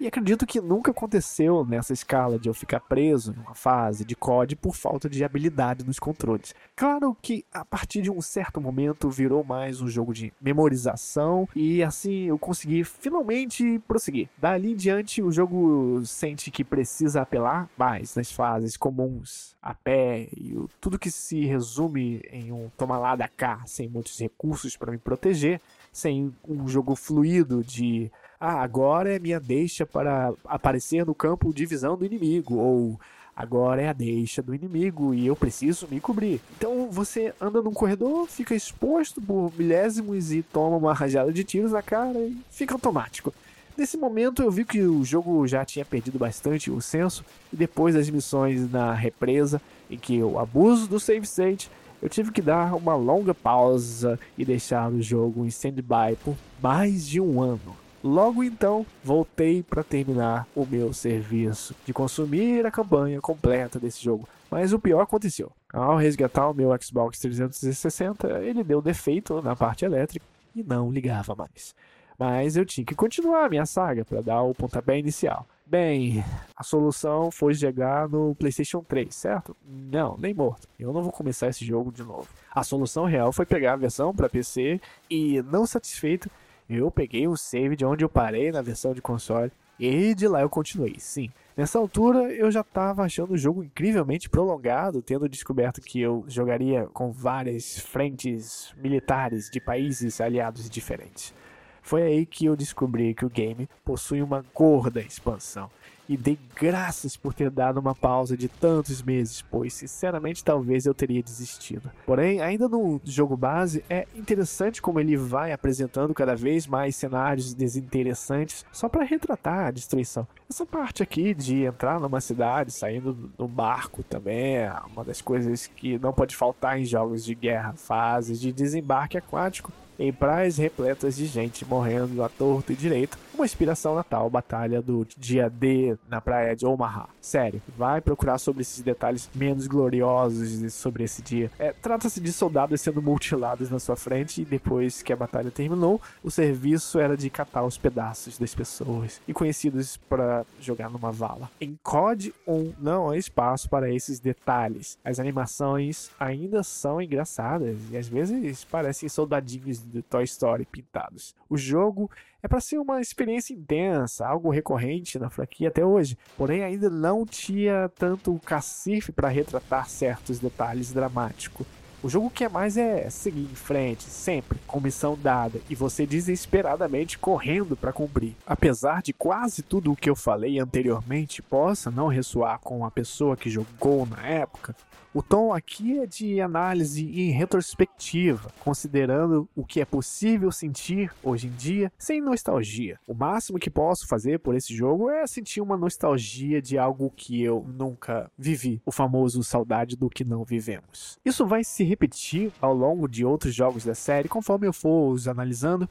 E 0.00 0.06
acredito 0.06 0.46
que 0.46 0.62
nunca 0.62 0.92
aconteceu 0.92 1.62
nessa 1.62 1.92
escala 1.92 2.38
de 2.38 2.48
eu 2.48 2.54
ficar 2.54 2.80
preso 2.80 3.34
numa 3.34 3.54
fase 3.54 4.02
de 4.02 4.16
COD 4.16 4.56
por 4.56 4.74
falta 4.74 5.10
de 5.10 5.22
habilidade 5.22 5.84
nos 5.84 5.98
controles. 5.98 6.54
Claro 6.74 7.14
que 7.20 7.44
a 7.52 7.66
partir 7.66 8.00
de 8.00 8.10
um 8.10 8.22
certo 8.22 8.62
momento 8.62 9.10
virou 9.10 9.44
mais 9.44 9.82
um 9.82 9.88
jogo 9.88 10.14
de 10.14 10.32
memorização 10.40 11.46
e 11.54 11.82
assim 11.82 12.22
eu 12.22 12.38
consegui 12.38 12.82
finalmente 12.82 13.78
prosseguir. 13.86 14.30
Dali 14.38 14.72
em 14.72 14.74
diante 14.74 15.20
o 15.20 15.30
jogo 15.30 16.00
sente 16.06 16.50
que 16.50 16.64
precisa 16.64 17.20
apelar 17.20 17.68
mais 17.76 18.14
nas 18.14 18.32
fases 18.32 18.78
comuns, 18.78 19.54
a 19.60 19.74
pé 19.74 20.30
e 20.34 20.56
tudo 20.80 20.98
que 20.98 21.10
se 21.10 21.44
resume 21.44 22.22
em 22.32 22.50
um 22.50 22.70
tomar 22.74 22.98
lá 22.98 23.14
da 23.14 23.28
cá, 23.28 23.60
sem 23.66 23.86
muitos 23.86 24.18
recursos 24.18 24.78
para 24.78 24.92
me 24.92 24.98
proteger, 24.98 25.60
sem 25.92 26.34
um 26.48 26.66
jogo 26.66 26.96
fluido 26.96 27.62
de 27.62 28.10
ah, 28.40 28.62
agora 28.62 29.14
é 29.14 29.18
minha 29.18 29.38
deixa 29.38 29.84
para 29.84 30.32
aparecer 30.46 31.04
no 31.04 31.14
campo 31.14 31.52
de 31.52 31.66
visão 31.66 31.94
do 31.94 32.06
inimigo, 32.06 32.54
ou 32.54 32.98
agora 33.36 33.82
é 33.82 33.88
a 33.88 33.92
deixa 33.92 34.40
do 34.40 34.54
inimigo 34.54 35.12
e 35.12 35.26
eu 35.26 35.36
preciso 35.36 35.86
me 35.90 36.00
cobrir. 36.00 36.40
Então 36.56 36.90
você 36.90 37.34
anda 37.38 37.60
num 37.60 37.74
corredor, 37.74 38.26
fica 38.26 38.54
exposto 38.54 39.20
por 39.20 39.52
milésimos 39.58 40.32
e 40.32 40.42
toma 40.42 40.78
uma 40.78 40.94
rajada 40.94 41.30
de 41.30 41.44
tiros 41.44 41.72
na 41.72 41.82
cara 41.82 42.18
e 42.18 42.38
fica 42.50 42.72
automático. 42.72 43.34
Nesse 43.76 43.98
momento 43.98 44.42
eu 44.42 44.50
vi 44.50 44.64
que 44.64 44.80
o 44.80 45.04
jogo 45.04 45.46
já 45.46 45.62
tinha 45.62 45.84
perdido 45.84 46.18
bastante 46.18 46.70
o 46.70 46.80
senso 46.80 47.22
e 47.52 47.56
depois 47.56 47.94
das 47.94 48.08
missões 48.08 48.70
na 48.70 48.94
represa 48.94 49.60
em 49.90 49.98
que 49.98 50.16
eu 50.16 50.38
abuso 50.38 50.88
do 50.88 50.98
save 50.98 51.26
state, 51.26 51.70
eu 52.00 52.08
tive 52.08 52.32
que 52.32 52.40
dar 52.40 52.74
uma 52.74 52.94
longa 52.94 53.34
pausa 53.34 54.18
e 54.38 54.46
deixar 54.46 54.90
o 54.90 55.02
jogo 55.02 55.44
em 55.44 55.48
stand-by 55.48 56.16
por 56.24 56.34
mais 56.62 57.06
de 57.06 57.20
um 57.20 57.42
ano. 57.42 57.76
Logo 58.02 58.42
então, 58.42 58.86
voltei 59.04 59.62
para 59.62 59.84
terminar 59.84 60.46
o 60.54 60.64
meu 60.64 60.92
serviço 60.92 61.74
de 61.84 61.92
consumir 61.92 62.64
a 62.64 62.70
campanha 62.70 63.20
completa 63.20 63.78
desse 63.78 64.02
jogo. 64.02 64.26
Mas 64.50 64.72
o 64.72 64.78
pior 64.78 65.02
aconteceu. 65.02 65.52
Ao 65.72 65.96
resgatar 65.96 66.48
o 66.48 66.54
meu 66.54 66.70
Xbox 66.80 67.20
360, 67.20 68.40
ele 68.42 68.64
deu 68.64 68.80
defeito 68.80 69.42
na 69.42 69.54
parte 69.54 69.84
elétrica 69.84 70.24
e 70.56 70.62
não 70.62 70.90
ligava 70.90 71.34
mais. 71.34 71.74
Mas 72.18 72.56
eu 72.56 72.64
tinha 72.64 72.84
que 72.84 72.94
continuar 72.94 73.44
a 73.44 73.48
minha 73.48 73.66
saga 73.66 74.04
para 74.04 74.22
dar 74.22 74.42
o 74.42 74.54
pontapé 74.54 74.98
inicial. 74.98 75.46
Bem, 75.64 76.24
a 76.56 76.64
solução 76.64 77.30
foi 77.30 77.54
chegar 77.54 78.08
no 78.08 78.34
PlayStation 78.34 78.82
3, 78.82 79.14
certo? 79.14 79.56
Não, 79.64 80.16
nem 80.18 80.34
morto. 80.34 80.66
Eu 80.78 80.92
não 80.92 81.02
vou 81.02 81.12
começar 81.12 81.48
esse 81.48 81.64
jogo 81.64 81.92
de 81.92 82.02
novo. 82.02 82.26
A 82.50 82.64
solução 82.64 83.04
real 83.04 83.30
foi 83.30 83.46
pegar 83.46 83.74
a 83.74 83.76
versão 83.76 84.12
para 84.12 84.28
PC 84.28 84.80
e, 85.08 85.40
não 85.42 85.64
satisfeito, 85.64 86.28
eu 86.76 86.90
peguei 86.90 87.26
o 87.26 87.36
save 87.36 87.76
de 87.76 87.84
onde 87.84 88.04
eu 88.04 88.08
parei 88.08 88.52
na 88.52 88.62
versão 88.62 88.94
de 88.94 89.02
console 89.02 89.52
e 89.78 90.14
de 90.14 90.28
lá 90.28 90.42
eu 90.42 90.50
continuei, 90.50 90.96
sim. 90.98 91.30
Nessa 91.56 91.78
altura 91.78 92.32
eu 92.32 92.50
já 92.50 92.60
estava 92.60 93.02
achando 93.02 93.32
o 93.32 93.38
jogo 93.38 93.64
incrivelmente 93.64 94.28
prolongado, 94.28 95.02
tendo 95.02 95.28
descoberto 95.28 95.80
que 95.80 96.00
eu 96.00 96.24
jogaria 96.28 96.86
com 96.92 97.10
várias 97.10 97.78
frentes 97.78 98.74
militares 98.76 99.50
de 99.50 99.60
países 99.60 100.20
aliados 100.20 100.68
diferentes. 100.68 101.34
Foi 101.82 102.02
aí 102.02 102.26
que 102.26 102.44
eu 102.44 102.54
descobri 102.54 103.14
que 103.14 103.24
o 103.24 103.30
game 103.30 103.68
possui 103.84 104.22
uma 104.22 104.44
gorda 104.54 105.00
expansão 105.00 105.70
e 106.10 106.16
dei 106.16 106.36
graças 106.56 107.16
por 107.16 107.32
ter 107.32 107.48
dado 107.50 107.78
uma 107.78 107.94
pausa 107.94 108.36
de 108.36 108.48
tantos 108.48 109.00
meses, 109.00 109.42
pois 109.48 109.72
sinceramente 109.72 110.42
talvez 110.42 110.84
eu 110.84 110.92
teria 110.92 111.22
desistido. 111.22 111.88
Porém, 112.04 112.40
ainda 112.40 112.68
no 112.68 113.00
jogo 113.04 113.36
base, 113.36 113.84
é 113.88 114.08
interessante 114.16 114.82
como 114.82 114.98
ele 114.98 115.16
vai 115.16 115.52
apresentando 115.52 116.12
cada 116.12 116.34
vez 116.34 116.66
mais 116.66 116.96
cenários 116.96 117.54
desinteressantes 117.54 118.66
só 118.72 118.88
para 118.88 119.04
retratar 119.04 119.68
a 119.68 119.70
destruição. 119.70 120.26
Essa 120.50 120.66
parte 120.66 121.00
aqui 121.00 121.32
de 121.32 121.62
entrar 121.62 122.00
numa 122.00 122.20
cidade, 122.20 122.72
saindo 122.72 123.12
do 123.12 123.46
barco 123.46 124.02
também 124.02 124.56
é 124.56 124.74
uma 124.92 125.04
das 125.04 125.22
coisas 125.22 125.68
que 125.68 125.96
não 125.96 126.12
pode 126.12 126.34
faltar 126.34 126.76
em 126.76 126.84
jogos 126.84 127.24
de 127.24 127.36
guerra, 127.36 127.74
fases 127.74 128.40
de 128.40 128.50
desembarque 128.50 129.16
aquático 129.16 129.72
em 130.00 130.10
praias 130.10 130.56
repletas 130.56 131.14
de 131.14 131.26
gente 131.26 131.62
morrendo 131.64 132.24
à 132.24 132.28
torto 132.28 132.72
e 132.72 132.74
direito, 132.74 133.18
uma 133.40 133.46
inspiração 133.46 133.94
na 133.94 134.04
tal 134.04 134.28
batalha 134.28 134.82
do 134.82 135.06
dia 135.16 135.48
D 135.48 135.96
na 136.08 136.20
praia 136.20 136.54
de 136.54 136.66
Omaha. 136.66 137.08
Sério, 137.22 137.62
vai 137.76 138.00
procurar 138.00 138.36
sobre 138.36 138.60
esses 138.60 138.82
detalhes 138.82 139.30
menos 139.34 139.66
gloriosos 139.66 140.74
sobre 140.74 141.04
esse 141.04 141.22
dia. 141.22 141.50
É, 141.58 141.72
Trata-se 141.72 142.20
de 142.20 142.32
soldados 142.32 142.82
sendo 142.82 143.00
mutilados 143.00 143.70
na 143.70 143.78
sua 143.78 143.96
frente 143.96 144.42
e 144.42 144.44
depois 144.44 145.00
que 145.00 145.10
a 145.10 145.16
batalha 145.16 145.50
terminou, 145.50 146.00
o 146.22 146.30
serviço 146.30 146.98
era 146.98 147.16
de 147.16 147.30
catar 147.30 147.64
os 147.64 147.78
pedaços 147.78 148.36
das 148.36 148.54
pessoas 148.54 149.22
e 149.26 149.32
conhecidos 149.32 149.96
para 149.96 150.44
jogar 150.60 150.90
numa 150.90 151.10
vala. 151.10 151.50
Em 151.58 151.78
COD 151.82 152.34
1 152.46 152.74
não 152.78 153.08
há 153.08 153.16
espaço 153.16 153.70
para 153.70 153.90
esses 153.90 154.20
detalhes. 154.20 154.98
As 155.02 155.18
animações 155.18 156.10
ainda 156.20 156.62
são 156.62 157.00
engraçadas 157.00 157.78
e 157.90 157.96
às 157.96 158.06
vezes 158.06 158.64
parecem 158.64 159.08
soldadinhos 159.08 159.82
de 159.82 160.02
Toy 160.02 160.24
Story 160.24 160.66
pintados. 160.66 161.34
O 161.48 161.56
jogo 161.56 162.10
é 162.42 162.48
para 162.48 162.60
ser 162.60 162.78
uma 162.78 163.00
experiência 163.00 163.54
intensa, 163.54 164.26
algo 164.26 164.50
recorrente 164.50 165.18
na 165.18 165.30
franquia 165.30 165.68
até 165.68 165.84
hoje, 165.84 166.16
porém 166.36 166.62
ainda 166.62 166.88
não 166.88 167.26
tinha 167.26 167.90
tanto 167.98 168.38
cacife 168.44 169.12
para 169.12 169.28
retratar 169.28 169.88
certos 169.88 170.38
detalhes 170.38 170.92
dramáticos. 170.92 171.66
O 172.02 172.08
jogo 172.08 172.30
quer 172.30 172.48
mais 172.48 172.78
é 172.78 173.10
seguir 173.10 173.42
em 173.42 173.54
frente, 173.54 174.04
sempre, 174.04 174.58
com 174.66 174.80
missão 174.80 175.18
dada 175.22 175.60
e 175.68 175.74
você 175.74 176.06
desesperadamente 176.06 177.18
correndo 177.18 177.76
para 177.76 177.92
cumprir. 177.92 178.34
Apesar 178.46 179.02
de 179.02 179.12
quase 179.12 179.62
tudo 179.62 179.92
o 179.92 179.96
que 179.96 180.08
eu 180.08 180.16
falei 180.16 180.58
anteriormente 180.58 181.42
possa 181.42 181.90
não 181.90 182.08
ressoar 182.08 182.58
com 182.60 182.86
a 182.86 182.90
pessoa 182.90 183.36
que 183.36 183.50
jogou 183.50 184.06
na 184.06 184.26
época, 184.26 184.74
o 185.12 185.22
tom 185.22 185.52
aqui 185.52 185.98
é 185.98 186.06
de 186.06 186.40
análise 186.40 187.04
em 187.04 187.32
retrospectiva, 187.32 188.52
considerando 188.60 189.48
o 189.56 189.64
que 189.64 189.80
é 189.80 189.84
possível 189.84 190.52
sentir 190.52 191.10
hoje 191.20 191.48
em 191.48 191.50
dia 191.50 191.92
sem 191.98 192.20
nostalgia. 192.20 192.96
O 193.08 193.12
máximo 193.12 193.58
que 193.58 193.68
posso 193.68 194.06
fazer 194.06 194.38
por 194.38 194.54
esse 194.54 194.72
jogo 194.72 195.10
é 195.10 195.26
sentir 195.26 195.60
uma 195.60 195.76
nostalgia 195.76 196.62
de 196.62 196.78
algo 196.78 197.12
que 197.16 197.42
eu 197.42 197.66
nunca 197.76 198.30
vivi, 198.38 198.80
o 198.86 198.92
famoso 198.92 199.42
saudade 199.42 199.96
do 199.96 200.08
que 200.08 200.24
não 200.24 200.44
vivemos. 200.44 201.18
Isso 201.24 201.44
vai 201.44 201.64
se 201.64 201.82
repetir 201.90 202.52
ao 202.60 202.72
longo 202.72 203.06
de 203.06 203.24
outros 203.24 203.54
jogos 203.54 203.84
da 203.84 203.94
série 203.94 204.28
conforme 204.28 204.66
eu 204.66 204.72
for 204.72 205.12
os 205.12 205.28
analisando 205.28 205.88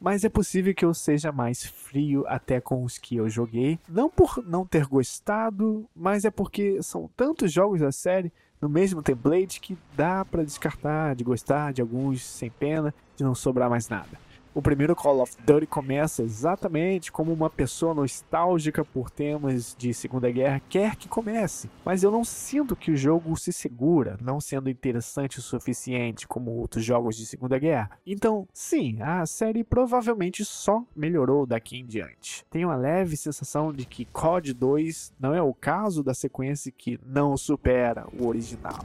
mas 0.00 0.24
é 0.24 0.28
possível 0.28 0.74
que 0.74 0.84
eu 0.84 0.92
seja 0.92 1.32
mais 1.32 1.64
frio 1.64 2.24
até 2.26 2.60
com 2.60 2.84
os 2.84 2.98
que 2.98 3.16
eu 3.16 3.28
joguei. 3.30 3.78
Não 3.88 4.10
por 4.10 4.44
não 4.46 4.66
ter 4.66 4.84
gostado, 4.86 5.86
mas 5.94 6.24
é 6.24 6.30
porque 6.30 6.82
são 6.82 7.08
tantos 7.16 7.50
jogos 7.50 7.80
da 7.80 7.90
série 7.90 8.30
no 8.60 8.68
mesmo 8.68 9.02
template 9.02 9.60
que 9.60 9.76
dá 9.96 10.24
para 10.24 10.44
descartar 10.44 11.14
de 11.14 11.24
gostar 11.24 11.72
de 11.72 11.80
alguns 11.80 12.22
sem 12.22 12.50
pena, 12.50 12.94
de 13.16 13.24
não 13.24 13.34
sobrar 13.34 13.70
mais 13.70 13.88
nada. 13.88 14.25
O 14.56 14.62
primeiro 14.62 14.96
Call 14.96 15.20
of 15.20 15.36
Duty 15.44 15.66
começa 15.66 16.22
exatamente 16.22 17.12
como 17.12 17.30
uma 17.30 17.50
pessoa 17.50 17.92
nostálgica 17.92 18.82
por 18.82 19.10
temas 19.10 19.76
de 19.76 19.92
Segunda 19.92 20.30
Guerra 20.30 20.62
quer 20.66 20.96
que 20.96 21.10
comece, 21.10 21.68
mas 21.84 22.02
eu 22.02 22.10
não 22.10 22.24
sinto 22.24 22.74
que 22.74 22.90
o 22.90 22.96
jogo 22.96 23.36
se 23.36 23.52
segura, 23.52 24.16
não 24.18 24.40
sendo 24.40 24.70
interessante 24.70 25.38
o 25.38 25.42
suficiente 25.42 26.26
como 26.26 26.52
outros 26.52 26.82
jogos 26.82 27.18
de 27.18 27.26
Segunda 27.26 27.58
Guerra. 27.58 27.90
Então, 28.06 28.48
sim, 28.50 28.96
a 29.02 29.26
série 29.26 29.62
provavelmente 29.62 30.42
só 30.42 30.82
melhorou 30.96 31.44
daqui 31.44 31.76
em 31.76 31.84
diante. 31.84 32.42
Tenho 32.48 32.68
uma 32.68 32.76
leve 32.76 33.14
sensação 33.14 33.74
de 33.74 33.84
que 33.84 34.06
COD 34.06 34.54
2 34.54 35.12
não 35.20 35.34
é 35.34 35.42
o 35.42 35.52
caso 35.52 36.02
da 36.02 36.14
sequência 36.14 36.72
que 36.74 36.98
não 37.04 37.36
supera 37.36 38.06
o 38.18 38.26
original. 38.26 38.80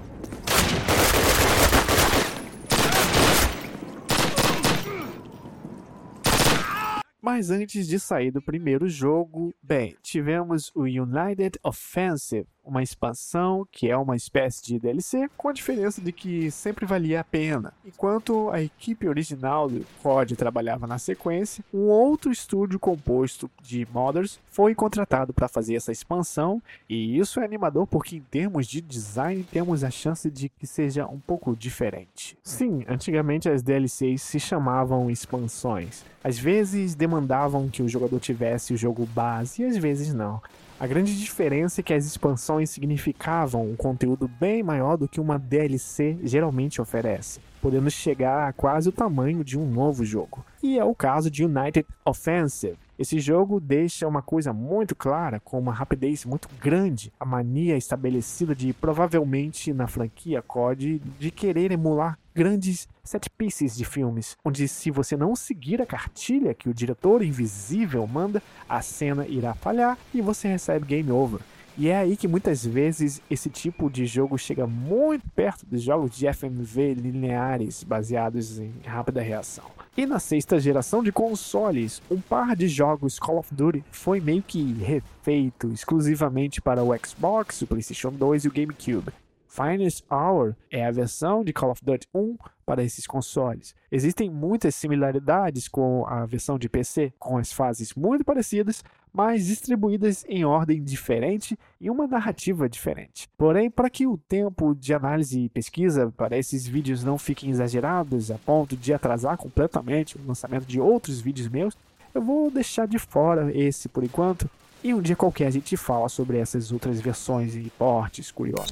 Mas 7.22 7.52
antes 7.52 7.88
de 7.88 8.00
sair 8.00 8.32
do 8.32 8.42
primeiro 8.42 8.90
jogo, 8.90 9.54
bem, 9.62 9.96
tivemos 10.02 10.72
o 10.74 10.82
United 10.82 11.60
Offensive, 11.64 12.48
uma 12.64 12.84
expansão 12.84 13.68
que 13.72 13.90
é 13.90 13.98
uma 13.98 14.16
espécie 14.16 14.64
de 14.64 14.80
DLC, 14.80 15.30
com 15.38 15.50
a 15.50 15.54
diferença 15.54 16.02
de 16.02 16.12
que 16.12 16.50
sempre 16.52 16.86
valia 16.86 17.20
a 17.22 17.24
pena. 17.24 17.74
Enquanto 17.86 18.50
a 18.50 18.62
equipe 18.62 19.08
original 19.08 19.70
do 19.70 19.86
COD 20.02 20.36
trabalhava 20.36 20.88
na 20.88 20.98
sequência, 20.98 21.64
um 21.74 21.88
outro 21.88 22.32
estúdio 22.32 22.80
composto 22.80 23.50
de 23.62 23.88
modders 23.92 24.40
foi 24.50 24.76
contratado 24.76 25.34
para 25.34 25.48
fazer 25.48 25.76
essa 25.76 25.92
expansão, 25.92 26.62
e 26.90 27.18
isso 27.18 27.40
é 27.40 27.46
animador 27.46 27.88
porque 27.88 28.16
em 28.16 28.22
termos 28.22 28.68
de 28.68 28.82
design 28.82 29.44
temos 29.44 29.84
a 29.84 29.90
chance 29.90 30.30
de 30.30 30.50
que 30.50 30.68
seja 30.68 31.06
um 31.08 31.20
pouco 31.20 31.56
diferente. 31.56 32.38
Sim, 32.44 32.84
antigamente 32.88 33.50
as 33.50 33.62
DLCs 33.62 34.22
se 34.22 34.40
chamavam 34.40 35.10
expansões. 35.10 36.04
Às 36.24 36.38
vezes 36.38 36.94
demandavam 36.94 37.68
que 37.70 37.82
o 37.82 37.90
jogador 37.90 38.20
tivesse 38.20 38.74
o 38.74 38.78
jogo 38.78 39.06
base 39.08 39.64
e 39.64 39.66
às 39.66 39.78
vezes 39.78 40.14
não. 40.14 40.42
A 40.82 40.88
grande 40.88 41.16
diferença 41.16 41.80
é 41.80 41.84
que 41.84 41.94
as 41.94 42.08
expansões 42.08 42.72
significavam 42.72 43.70
um 43.70 43.76
conteúdo 43.76 44.28
bem 44.28 44.64
maior 44.64 44.98
do 44.98 45.08
que 45.08 45.22
uma 45.22 45.38
DLC 45.38 46.18
geralmente 46.24 46.82
oferece, 46.82 47.40
podendo 47.62 47.90
chegar 47.90 48.48
a 48.48 48.54
quase 48.54 48.90
o 48.90 48.92
tamanho 48.92 49.44
de 49.44 49.58
um 49.58 49.66
novo 49.66 50.04
jogo. 50.04 50.44
E 50.64 50.80
é 50.80 50.84
o 50.84 50.96
caso 50.96 51.30
de 51.30 51.46
United 51.46 51.86
Offensive. 52.04 52.78
Esse 52.98 53.20
jogo 53.20 53.60
deixa 53.60 54.08
uma 54.08 54.22
coisa 54.22 54.54
muito 54.54 54.96
clara, 54.96 55.40
com 55.40 55.58
uma 55.58 55.74
rapidez 55.74 56.24
muito 56.24 56.48
grande, 56.62 57.12
a 57.20 57.26
mania 57.26 57.76
estabelecida 57.76 58.54
de 58.54 58.74
provavelmente 58.74 59.74
na 59.74 59.88
franquia 59.88 60.42
COD 60.42 61.02
de 61.20 61.32
querer 61.32 61.72
emular 61.72 62.20
grandes 62.34 62.88
set 63.04 63.30
pieces 63.32 63.76
de 63.76 63.86
filmes, 63.86 64.38
onde 64.46 64.68
se 64.68 64.92
você 64.92 65.18
não 65.18 65.36
seguir 65.36 65.82
a 65.82 65.86
cartilha 65.86 66.54
que 66.54 66.70
o 66.70 66.74
diretor 66.74 67.24
invisível 67.24 68.06
manda, 68.06 68.42
a 68.70 68.82
cena 68.82 69.26
irá 69.28 69.54
falhar 69.56 69.98
e 70.14 70.22
você 70.22 70.48
recebe 70.48 70.86
game 70.86 71.12
over. 71.12 71.40
E 71.78 71.88
é 71.88 71.98
aí 71.98 72.18
que 72.18 72.28
muitas 72.28 72.66
vezes 72.66 73.22
esse 73.30 73.50
tipo 73.50 73.90
de 73.90 74.06
jogo 74.06 74.38
chega 74.38 74.68
muito 74.68 75.28
perto 75.30 75.66
dos 75.66 75.82
jogos 75.82 76.16
de 76.16 76.32
FMV 76.32 76.94
lineares 76.96 77.84
baseados 77.84 78.60
em 78.60 78.74
rápida 78.86 79.22
reação. 79.22 79.66
E 79.96 80.06
na 80.06 80.20
sexta 80.20 80.60
geração 80.60 81.04
de 81.04 81.12
consoles, 81.12 82.02
um 82.10 82.20
par 82.20 82.56
de 82.56 82.68
jogos 82.68 83.20
Call 83.20 83.40
of 83.40 83.54
Duty 83.54 83.84
foi 83.92 84.20
meio 84.20 84.42
que 84.42 84.74
refeito 84.74 85.68
exclusivamente 85.70 86.62
para 86.62 86.84
o 86.84 86.98
Xbox, 86.98 87.62
o 87.62 87.68
PlayStation 87.68 88.12
2 88.12 88.46
e 88.46 88.48
o 88.48 88.52
GameCube. 88.52 89.12
Finest 89.52 90.06
Hour 90.10 90.56
é 90.70 90.86
a 90.86 90.92
versão 90.92 91.44
de 91.44 91.52
Call 91.52 91.72
of 91.72 91.84
Duty 91.84 92.08
1 92.16 92.38
para 92.66 92.84
esses 92.84 93.06
consoles. 93.06 93.76
Existem 93.92 94.30
muitas 94.30 94.76
similaridades 94.76 95.68
com 95.68 96.06
a 96.08 96.26
versão 96.26 96.58
de 96.58 96.70
PC, 96.70 97.12
com 97.20 97.38
as 97.38 97.52
fases 97.52 97.94
muito 97.94 98.24
parecidas, 98.24 98.82
mas 99.14 99.46
distribuídas 99.46 100.24
em 100.28 100.46
ordem 100.46 100.82
diferente 100.84 101.58
e 101.80 101.90
uma 101.90 102.08
narrativa 102.08 102.70
diferente. 102.70 103.30
Porém, 103.38 103.70
para 103.70 103.90
que 103.90 104.08
o 104.08 104.18
tempo 104.18 104.74
de 104.74 104.94
análise 104.94 105.42
e 105.42 105.50
pesquisa 105.50 106.12
para 106.16 106.38
esses 106.38 106.66
vídeos 106.66 107.04
não 107.04 107.18
fiquem 107.18 107.50
exagerados 107.50 108.32
a 108.32 108.38
ponto 108.38 108.76
de 108.76 108.94
atrasar 108.94 109.38
completamente 109.38 110.18
o 110.18 110.22
lançamento 110.26 110.66
de 110.66 110.80
outros 110.80 111.20
vídeos 111.20 111.48
meus, 111.48 111.76
eu 112.14 112.22
vou 112.22 112.52
deixar 112.52 112.88
de 112.88 113.00
fora 113.00 113.52
esse 113.56 113.90
por 113.90 114.04
enquanto 114.04 114.50
e 114.84 114.94
um 114.94 115.02
dia 115.02 115.16
qualquer 115.16 115.48
a 115.48 115.52
gente 115.52 115.78
fala 115.78 116.10
sobre 116.10 116.38
essas 116.38 116.72
outras 116.72 117.00
versões 117.00 117.56
e 117.56 117.72
portes 117.78 118.32
curiosos. 118.32 118.72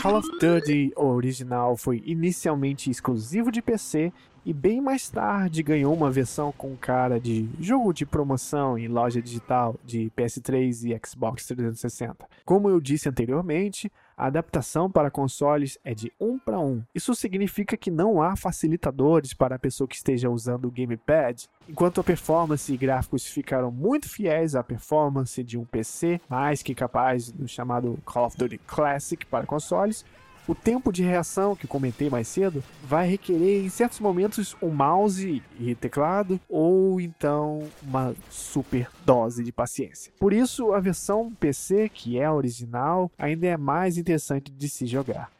Call 0.00 0.18
of 0.18 0.28
Duty 0.38 0.92
original 0.94 1.76
foi 1.76 2.02
inicialmente 2.06 2.90
exclusivo 2.90 3.50
de 3.50 3.60
PC 3.60 4.12
e 4.44 4.52
bem 4.52 4.80
mais 4.80 5.08
tarde 5.08 5.62
ganhou 5.62 5.92
uma 5.92 6.08
versão 6.08 6.52
com 6.52 6.76
cara 6.76 7.18
de 7.18 7.48
jogo 7.58 7.92
de 7.92 8.06
promoção 8.06 8.78
em 8.78 8.86
loja 8.86 9.20
digital 9.20 9.74
de 9.84 10.10
PS3 10.16 10.84
e 10.84 11.00
Xbox 11.04 11.46
360. 11.46 12.28
Como 12.44 12.70
eu 12.70 12.80
disse 12.80 13.08
anteriormente, 13.08 13.90
a 14.16 14.26
adaptação 14.26 14.90
para 14.90 15.10
consoles 15.10 15.78
é 15.84 15.94
de 15.94 16.10
1 16.18 16.38
para 16.38 16.58
1. 16.58 16.82
Isso 16.94 17.14
significa 17.14 17.76
que 17.76 17.90
não 17.90 18.22
há 18.22 18.34
facilitadores 18.34 19.34
para 19.34 19.56
a 19.56 19.58
pessoa 19.58 19.86
que 19.86 19.96
esteja 19.96 20.30
usando 20.30 20.66
o 20.66 20.70
gamepad, 20.70 21.46
enquanto 21.68 22.00
a 22.00 22.04
performance 22.04 22.72
e 22.72 22.76
gráficos 22.76 23.26
ficaram 23.26 23.70
muito 23.70 24.08
fiéis 24.08 24.54
à 24.54 24.62
performance 24.62 25.42
de 25.44 25.58
um 25.58 25.64
PC, 25.64 26.20
mais 26.28 26.62
que 26.62 26.74
capaz 26.74 27.30
do 27.30 27.46
chamado 27.46 27.98
Call 28.06 28.26
of 28.26 28.36
Duty 28.38 28.58
Classic 28.66 29.26
para 29.26 29.44
consoles, 29.44 30.04
o 30.46 30.54
tempo 30.54 30.92
de 30.92 31.02
reação 31.02 31.56
que 31.56 31.66
comentei 31.66 32.08
mais 32.08 32.28
cedo 32.28 32.62
vai 32.82 33.08
requerer 33.08 33.64
em 33.64 33.68
certos 33.68 34.00
momentos 34.00 34.56
um 34.62 34.70
mouse 34.70 35.42
e 35.58 35.74
teclado 35.74 36.40
ou 36.48 37.00
então 37.00 37.68
uma 37.82 38.14
super 38.30 38.88
dose 39.04 39.42
de 39.42 39.52
paciência. 39.52 40.12
Por 40.18 40.32
isso, 40.32 40.72
a 40.72 40.80
versão 40.80 41.32
PC, 41.32 41.88
que 41.88 42.18
é 42.18 42.24
a 42.24 42.34
original, 42.34 43.10
ainda 43.18 43.46
é 43.46 43.56
mais 43.56 43.98
interessante 43.98 44.52
de 44.52 44.68
se 44.68 44.86
jogar. 44.86 45.35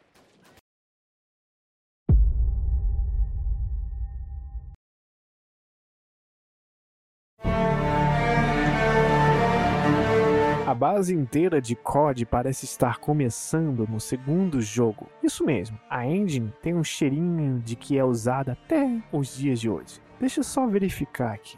Base 10.77 11.13
inteira 11.13 11.59
de 11.59 11.75
COD 11.75 12.23
parece 12.27 12.65
estar 12.65 12.99
começando 12.99 13.87
no 13.87 13.99
segundo 13.99 14.61
jogo. 14.61 15.09
Isso 15.23 15.43
mesmo, 15.43 15.79
a 15.89 16.05
engine 16.05 16.53
tem 16.61 16.75
um 16.75 16.83
cheirinho 16.83 17.59
de 17.59 17.75
que 17.75 17.97
é 17.97 18.03
usada 18.03 18.51
até 18.51 19.01
os 19.11 19.35
dias 19.35 19.59
de 19.59 19.67
hoje. 19.67 19.99
Deixa 20.19 20.39
eu 20.39 20.43
só 20.43 20.67
verificar 20.67 21.33
aqui. 21.33 21.57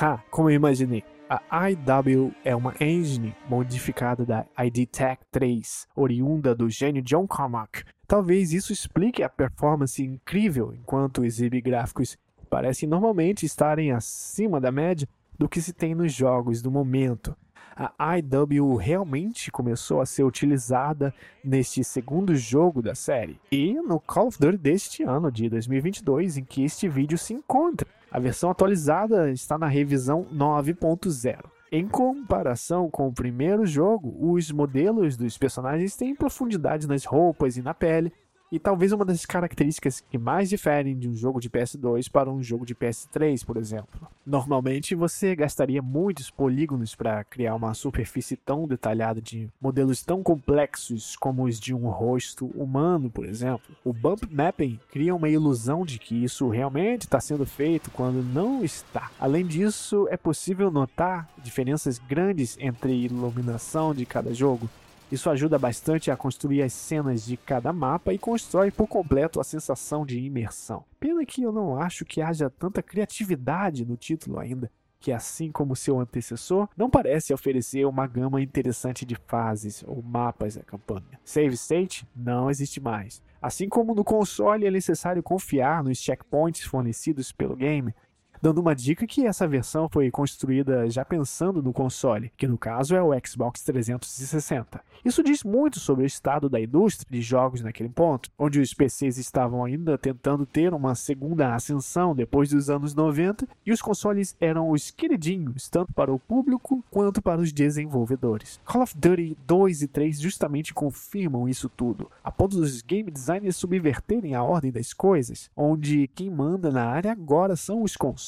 Ha, 0.00 0.18
como 0.28 0.50
eu 0.50 0.56
imaginei. 0.56 1.04
A 1.28 1.70
IW 1.70 2.32
é 2.44 2.54
uma 2.54 2.74
engine 2.80 3.34
modificada 3.48 4.24
da 4.24 4.44
ID 4.58 4.88
Tech 4.88 5.20
3, 5.30 5.88
oriunda 5.94 6.54
do 6.54 6.68
gênio 6.68 7.02
John 7.02 7.26
Carmack. 7.28 7.84
Talvez 8.08 8.52
isso 8.52 8.72
explique 8.72 9.22
a 9.22 9.28
performance 9.28 10.02
incrível 10.02 10.74
enquanto 10.74 11.24
exibe 11.24 11.60
gráficos 11.60 12.16
que 12.36 12.46
parecem 12.46 12.88
normalmente 12.88 13.46
estarem 13.46 13.92
acima 13.92 14.60
da 14.60 14.72
média 14.72 15.08
do 15.38 15.48
que 15.48 15.60
se 15.60 15.72
tem 15.72 15.94
nos 15.94 16.12
jogos 16.12 16.60
do 16.60 16.70
momento 16.70 17.36
a 17.76 18.18
IW 18.18 18.74
realmente 18.76 19.50
começou 19.50 20.00
a 20.00 20.06
ser 20.06 20.24
utilizada 20.24 21.12
neste 21.44 21.84
segundo 21.84 22.34
jogo 22.34 22.80
da 22.80 22.94
série 22.94 23.38
e 23.52 23.74
no 23.74 24.00
Call 24.00 24.28
of 24.28 24.38
Duty 24.38 24.56
deste 24.56 25.02
ano 25.02 25.30
de 25.30 25.50
2022 25.50 26.38
em 26.38 26.44
que 26.44 26.64
este 26.64 26.88
vídeo 26.88 27.18
se 27.18 27.34
encontra. 27.34 27.86
A 28.10 28.18
versão 28.18 28.50
atualizada 28.50 29.30
está 29.30 29.58
na 29.58 29.66
revisão 29.66 30.26
9.0. 30.32 31.44
Em 31.70 31.86
comparação 31.86 32.88
com 32.88 33.08
o 33.08 33.12
primeiro 33.12 33.66
jogo, 33.66 34.16
os 34.18 34.50
modelos 34.50 35.16
dos 35.16 35.36
personagens 35.36 35.96
têm 35.96 36.14
profundidade 36.14 36.88
nas 36.88 37.04
roupas 37.04 37.56
e 37.56 37.62
na 37.62 37.74
pele, 37.74 38.12
e 38.50 38.58
talvez 38.58 38.92
uma 38.92 39.04
das 39.04 39.26
características 39.26 40.00
que 40.00 40.18
mais 40.18 40.48
diferem 40.48 40.96
de 40.96 41.08
um 41.08 41.14
jogo 41.14 41.40
de 41.40 41.50
PS2 41.50 42.10
para 42.10 42.30
um 42.30 42.42
jogo 42.42 42.64
de 42.64 42.74
PS3, 42.74 43.44
por 43.44 43.56
exemplo. 43.56 44.06
Normalmente 44.24 44.94
você 44.94 45.34
gastaria 45.34 45.82
muitos 45.82 46.30
polígonos 46.30 46.94
para 46.94 47.24
criar 47.24 47.54
uma 47.54 47.74
superfície 47.74 48.36
tão 48.36 48.66
detalhada 48.66 49.20
de 49.20 49.48
modelos 49.60 50.02
tão 50.02 50.22
complexos 50.22 51.16
como 51.16 51.44
os 51.44 51.58
de 51.58 51.74
um 51.74 51.88
rosto 51.88 52.46
humano, 52.54 53.10
por 53.10 53.24
exemplo. 53.24 53.74
O 53.84 53.92
bump 53.92 54.22
mapping 54.30 54.78
cria 54.90 55.14
uma 55.14 55.28
ilusão 55.28 55.84
de 55.84 55.98
que 55.98 56.24
isso 56.24 56.48
realmente 56.48 57.02
está 57.02 57.20
sendo 57.20 57.46
feito 57.46 57.90
quando 57.90 58.22
não 58.22 58.64
está. 58.64 59.10
Além 59.18 59.46
disso, 59.46 60.06
é 60.10 60.16
possível 60.16 60.70
notar 60.70 61.28
diferenças 61.42 61.98
grandes 61.98 62.56
entre 62.60 62.92
iluminação 62.92 63.94
de 63.94 64.06
cada 64.06 64.32
jogo 64.32 64.68
isso 65.10 65.30
ajuda 65.30 65.58
bastante 65.58 66.10
a 66.10 66.16
construir 66.16 66.62
as 66.62 66.72
cenas 66.72 67.24
de 67.24 67.36
cada 67.36 67.72
mapa 67.72 68.12
e 68.12 68.18
constrói 68.18 68.70
por 68.70 68.88
completo 68.88 69.40
a 69.40 69.44
sensação 69.44 70.04
de 70.04 70.18
imersão. 70.18 70.84
Pena 70.98 71.24
que 71.24 71.42
eu 71.42 71.52
não 71.52 71.80
acho 71.80 72.04
que 72.04 72.20
haja 72.20 72.50
tanta 72.50 72.82
criatividade 72.82 73.86
no 73.86 73.96
título 73.96 74.38
ainda, 74.38 74.70
que 74.98 75.12
assim 75.12 75.52
como 75.52 75.76
seu 75.76 76.00
antecessor, 76.00 76.68
não 76.76 76.90
parece 76.90 77.32
oferecer 77.32 77.86
uma 77.86 78.06
gama 78.06 78.40
interessante 78.40 79.04
de 79.04 79.14
fases 79.26 79.84
ou 79.86 80.02
mapas 80.02 80.56
à 80.56 80.62
campanha. 80.62 81.20
Save 81.24 81.54
State 81.54 82.04
não 82.14 82.50
existe 82.50 82.80
mais. 82.80 83.22
Assim 83.40 83.68
como 83.68 83.94
no 83.94 84.02
console 84.02 84.66
é 84.66 84.70
necessário 84.70 85.22
confiar 85.22 85.84
nos 85.84 85.98
checkpoints 85.98 86.62
fornecidos 86.62 87.30
pelo 87.30 87.54
game, 87.54 87.94
dando 88.40 88.58
uma 88.58 88.74
dica 88.74 89.06
que 89.06 89.26
essa 89.26 89.46
versão 89.46 89.88
foi 89.88 90.10
construída 90.10 90.88
já 90.90 91.04
pensando 91.04 91.62
no 91.62 91.72
console, 91.72 92.32
que 92.36 92.46
no 92.46 92.58
caso 92.58 92.94
é 92.94 93.02
o 93.02 93.12
Xbox 93.24 93.62
360. 93.62 94.80
Isso 95.04 95.22
diz 95.22 95.44
muito 95.44 95.78
sobre 95.78 96.04
o 96.04 96.06
estado 96.06 96.48
da 96.48 96.60
indústria 96.60 97.06
de 97.10 97.22
jogos 97.22 97.60
naquele 97.60 97.88
ponto, 97.88 98.30
onde 98.38 98.60
os 98.60 98.74
PCs 98.74 99.18
estavam 99.18 99.64
ainda 99.64 99.96
tentando 99.96 100.44
ter 100.44 100.74
uma 100.74 100.94
segunda 100.94 101.54
ascensão 101.54 102.14
depois 102.14 102.50
dos 102.50 102.68
anos 102.68 102.94
90 102.94 103.46
e 103.64 103.72
os 103.72 103.80
consoles 103.80 104.36
eram 104.40 104.70
os 104.70 104.90
queridinhos 104.90 105.68
tanto 105.68 105.92
para 105.92 106.12
o 106.12 106.18
público 106.18 106.84
quanto 106.90 107.22
para 107.22 107.40
os 107.40 107.52
desenvolvedores. 107.52 108.60
Call 108.64 108.82
of 108.82 108.96
Duty 108.96 109.36
2 109.46 109.82
e 109.82 109.88
3 109.88 110.20
justamente 110.20 110.74
confirmam 110.74 111.48
isso 111.48 111.68
tudo, 111.68 112.10
a 112.22 112.30
ponto 112.30 112.56
dos 112.56 112.82
game 112.82 113.10
designers 113.10 113.56
subverterem 113.56 114.34
a 114.34 114.42
ordem 114.42 114.72
das 114.72 114.92
coisas, 114.92 115.50
onde 115.56 116.08
quem 116.08 116.30
manda 116.30 116.70
na 116.70 116.84
área 116.84 117.12
agora 117.12 117.56
são 117.56 117.82
os 117.82 117.96
consoles 117.96 118.25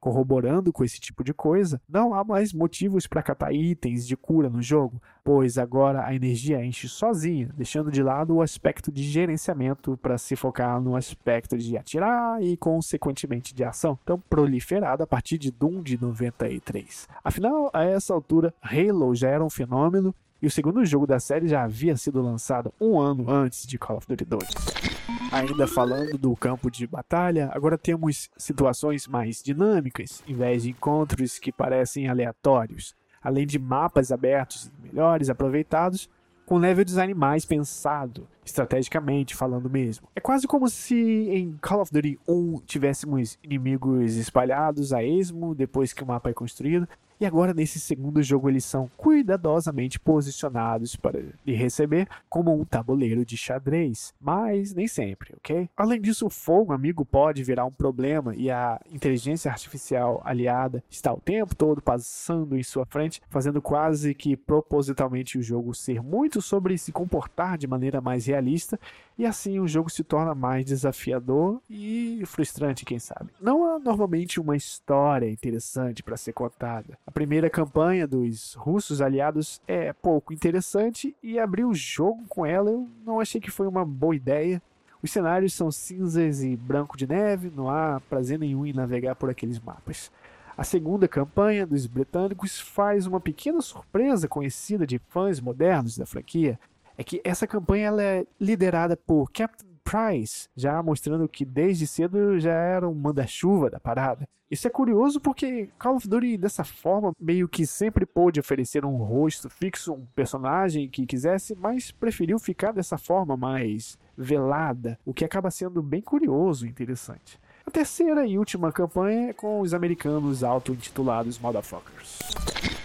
Corroborando 0.00 0.72
com 0.72 0.84
esse 0.84 1.00
tipo 1.00 1.22
de 1.22 1.32
coisa, 1.32 1.80
não 1.88 2.14
há 2.14 2.24
mais 2.24 2.52
motivos 2.52 3.06
para 3.06 3.22
catar 3.22 3.52
itens 3.52 4.06
de 4.06 4.16
cura 4.16 4.48
no 4.48 4.62
jogo, 4.62 5.00
pois 5.24 5.58
agora 5.58 6.04
a 6.04 6.14
energia 6.14 6.64
enche 6.64 6.88
sozinha, 6.88 7.50
deixando 7.56 7.90
de 7.90 8.02
lado 8.02 8.34
o 8.34 8.42
aspecto 8.42 8.90
de 8.90 9.02
gerenciamento 9.02 9.96
para 9.98 10.18
se 10.18 10.36
focar 10.36 10.80
no 10.80 10.96
aspecto 10.96 11.56
de 11.56 11.76
atirar 11.76 12.42
e, 12.42 12.56
consequentemente, 12.56 13.54
de 13.54 13.64
ação, 13.64 13.98
tão 14.04 14.18
proliferado 14.18 15.02
a 15.02 15.06
partir 15.06 15.38
de 15.38 15.50
Doom 15.50 15.82
de 15.82 16.00
93. 16.00 17.08
Afinal, 17.22 17.70
a 17.72 17.84
essa 17.84 18.12
altura, 18.12 18.54
Halo 18.62 19.14
já 19.14 19.28
era 19.28 19.44
um 19.44 19.50
fenômeno 19.50 20.14
e 20.40 20.46
o 20.46 20.50
segundo 20.50 20.84
jogo 20.84 21.06
da 21.06 21.18
série 21.18 21.48
já 21.48 21.64
havia 21.64 21.96
sido 21.96 22.22
lançado 22.22 22.72
um 22.80 23.00
ano 23.00 23.28
antes 23.28 23.66
de 23.66 23.76
Call 23.76 23.96
of 23.96 24.06
Duty 24.06 24.24
2. 24.24 24.87
Ainda 25.32 25.66
falando 25.66 26.18
do 26.18 26.34
campo 26.36 26.70
de 26.70 26.86
batalha, 26.86 27.50
agora 27.52 27.78
temos 27.78 28.28
situações 28.36 29.06
mais 29.06 29.42
dinâmicas, 29.42 30.22
em 30.26 30.34
vez 30.34 30.62
de 30.62 30.70
encontros 30.70 31.38
que 31.38 31.52
parecem 31.52 32.08
aleatórios, 32.08 32.94
além 33.22 33.46
de 33.46 33.58
mapas 33.58 34.12
abertos 34.12 34.66
e 34.66 34.86
melhores 34.86 35.30
aproveitados, 35.30 36.08
com 36.44 36.56
level 36.56 36.84
design 36.84 37.12
mais 37.12 37.44
pensado, 37.44 38.26
estrategicamente 38.44 39.34
falando 39.34 39.68
mesmo. 39.68 40.08
É 40.16 40.20
quase 40.20 40.46
como 40.46 40.68
se 40.68 40.96
em 40.96 41.58
Call 41.60 41.82
of 41.82 41.92
Duty 41.92 42.18
1 42.26 42.62
tivéssemos 42.64 43.38
inimigos 43.42 44.16
espalhados 44.16 44.92
a 44.94 45.04
esmo 45.04 45.54
depois 45.54 45.92
que 45.92 46.02
o 46.02 46.06
mapa 46.06 46.30
é 46.30 46.32
construído, 46.32 46.88
e 47.20 47.26
agora, 47.26 47.52
nesse 47.52 47.80
segundo 47.80 48.22
jogo, 48.22 48.48
eles 48.48 48.64
são 48.64 48.88
cuidadosamente 48.96 49.98
posicionados 49.98 50.94
para 50.94 51.20
lhe 51.44 51.54
receber 51.54 52.08
como 52.28 52.54
um 52.54 52.64
tabuleiro 52.64 53.24
de 53.24 53.36
xadrez. 53.36 54.14
Mas 54.20 54.72
nem 54.72 54.86
sempre, 54.86 55.34
ok? 55.36 55.68
Além 55.76 56.00
disso, 56.00 56.26
o 56.26 56.30
fogo 56.30 56.72
amigo 56.72 57.04
pode 57.04 57.42
virar 57.42 57.64
um 57.64 57.72
problema 57.72 58.34
e 58.36 58.50
a 58.50 58.80
inteligência 58.92 59.50
artificial 59.50 60.22
aliada 60.24 60.82
está 60.88 61.12
o 61.12 61.20
tempo 61.20 61.54
todo 61.54 61.82
passando 61.82 62.56
em 62.56 62.62
sua 62.62 62.86
frente, 62.86 63.20
fazendo 63.28 63.60
quase 63.60 64.14
que 64.14 64.36
propositalmente 64.36 65.38
o 65.38 65.42
jogo 65.42 65.74
ser 65.74 66.02
muito 66.02 66.40
sobre 66.40 66.78
se 66.78 66.92
comportar 66.92 67.58
de 67.58 67.66
maneira 67.66 68.00
mais 68.00 68.26
realista 68.26 68.78
e 69.18 69.26
assim 69.26 69.58
o 69.58 69.66
jogo 69.66 69.90
se 69.90 70.04
torna 70.04 70.32
mais 70.34 70.64
desafiador 70.64 71.60
e 71.68 72.22
frustrante, 72.24 72.84
quem 72.84 73.00
sabe. 73.00 73.32
Não 73.40 73.64
há 73.64 73.78
normalmente 73.78 74.38
uma 74.38 74.56
história 74.56 75.28
interessante 75.28 76.04
para 76.04 76.16
ser 76.16 76.32
contada. 76.32 76.96
A 77.08 77.10
primeira 77.10 77.48
campanha 77.48 78.06
dos 78.06 78.52
russos 78.52 79.00
aliados 79.00 79.62
é 79.66 79.94
pouco 79.94 80.30
interessante 80.30 81.16
e 81.22 81.38
abrir 81.38 81.64
o 81.64 81.72
jogo 81.72 82.26
com 82.28 82.44
ela 82.44 82.70
eu 82.70 82.86
não 83.02 83.18
achei 83.18 83.40
que 83.40 83.50
foi 83.50 83.66
uma 83.66 83.82
boa 83.82 84.14
ideia. 84.14 84.60
Os 85.02 85.10
cenários 85.10 85.54
são 85.54 85.70
cinzas 85.70 86.44
e 86.44 86.54
branco 86.54 86.98
de 86.98 87.06
neve, 87.06 87.50
não 87.50 87.70
há 87.70 87.98
prazer 88.10 88.38
nenhum 88.38 88.66
em 88.66 88.74
navegar 88.74 89.14
por 89.14 89.30
aqueles 89.30 89.58
mapas. 89.58 90.12
A 90.54 90.62
segunda 90.62 91.08
campanha 91.08 91.66
dos 91.66 91.86
britânicos 91.86 92.60
faz 92.60 93.06
uma 93.06 93.22
pequena 93.22 93.62
surpresa 93.62 94.28
conhecida 94.28 94.86
de 94.86 94.98
fãs 95.08 95.40
modernos 95.40 95.96
da 95.96 96.04
franquia, 96.04 96.60
é 96.94 97.02
que 97.02 97.22
essa 97.24 97.46
campanha 97.46 97.90
é 97.98 98.26
liderada 98.38 98.98
por 98.98 99.30
Captain 99.32 99.67
Price, 99.88 100.50
já 100.54 100.82
mostrando 100.82 101.26
que 101.26 101.46
desde 101.46 101.86
cedo 101.86 102.38
já 102.38 102.52
era 102.52 102.86
um 102.86 102.94
manda-chuva 102.94 103.70
da 103.70 103.80
parada. 103.80 104.28
Isso 104.50 104.66
é 104.66 104.70
curioso 104.70 105.18
porque 105.18 105.70
Call 105.78 105.96
of 105.96 106.06
Duty 106.06 106.36
dessa 106.36 106.62
forma 106.62 107.12
meio 107.18 107.48
que 107.48 107.66
sempre 107.66 108.04
pôde 108.04 108.38
oferecer 108.38 108.84
um 108.84 108.96
rosto 108.96 109.48
fixo, 109.48 109.94
um 109.94 110.06
personagem 110.14 110.90
que 110.90 111.06
quisesse, 111.06 111.54
mas 111.54 111.90
preferiu 111.90 112.38
ficar 112.38 112.72
dessa 112.72 112.98
forma 112.98 113.34
mais 113.34 113.98
velada, 114.16 114.98
o 115.06 115.14
que 115.14 115.24
acaba 115.24 115.50
sendo 115.50 115.82
bem 115.82 116.02
curioso 116.02 116.66
e 116.66 116.68
interessante. 116.68 117.40
A 117.66 117.70
terceira 117.70 118.26
e 118.26 118.38
última 118.38 118.70
campanha 118.70 119.30
é 119.30 119.32
com 119.32 119.60
os 119.60 119.72
americanos 119.72 120.44
auto-intitulados 120.44 121.38
Motherfuckers. 121.38 122.18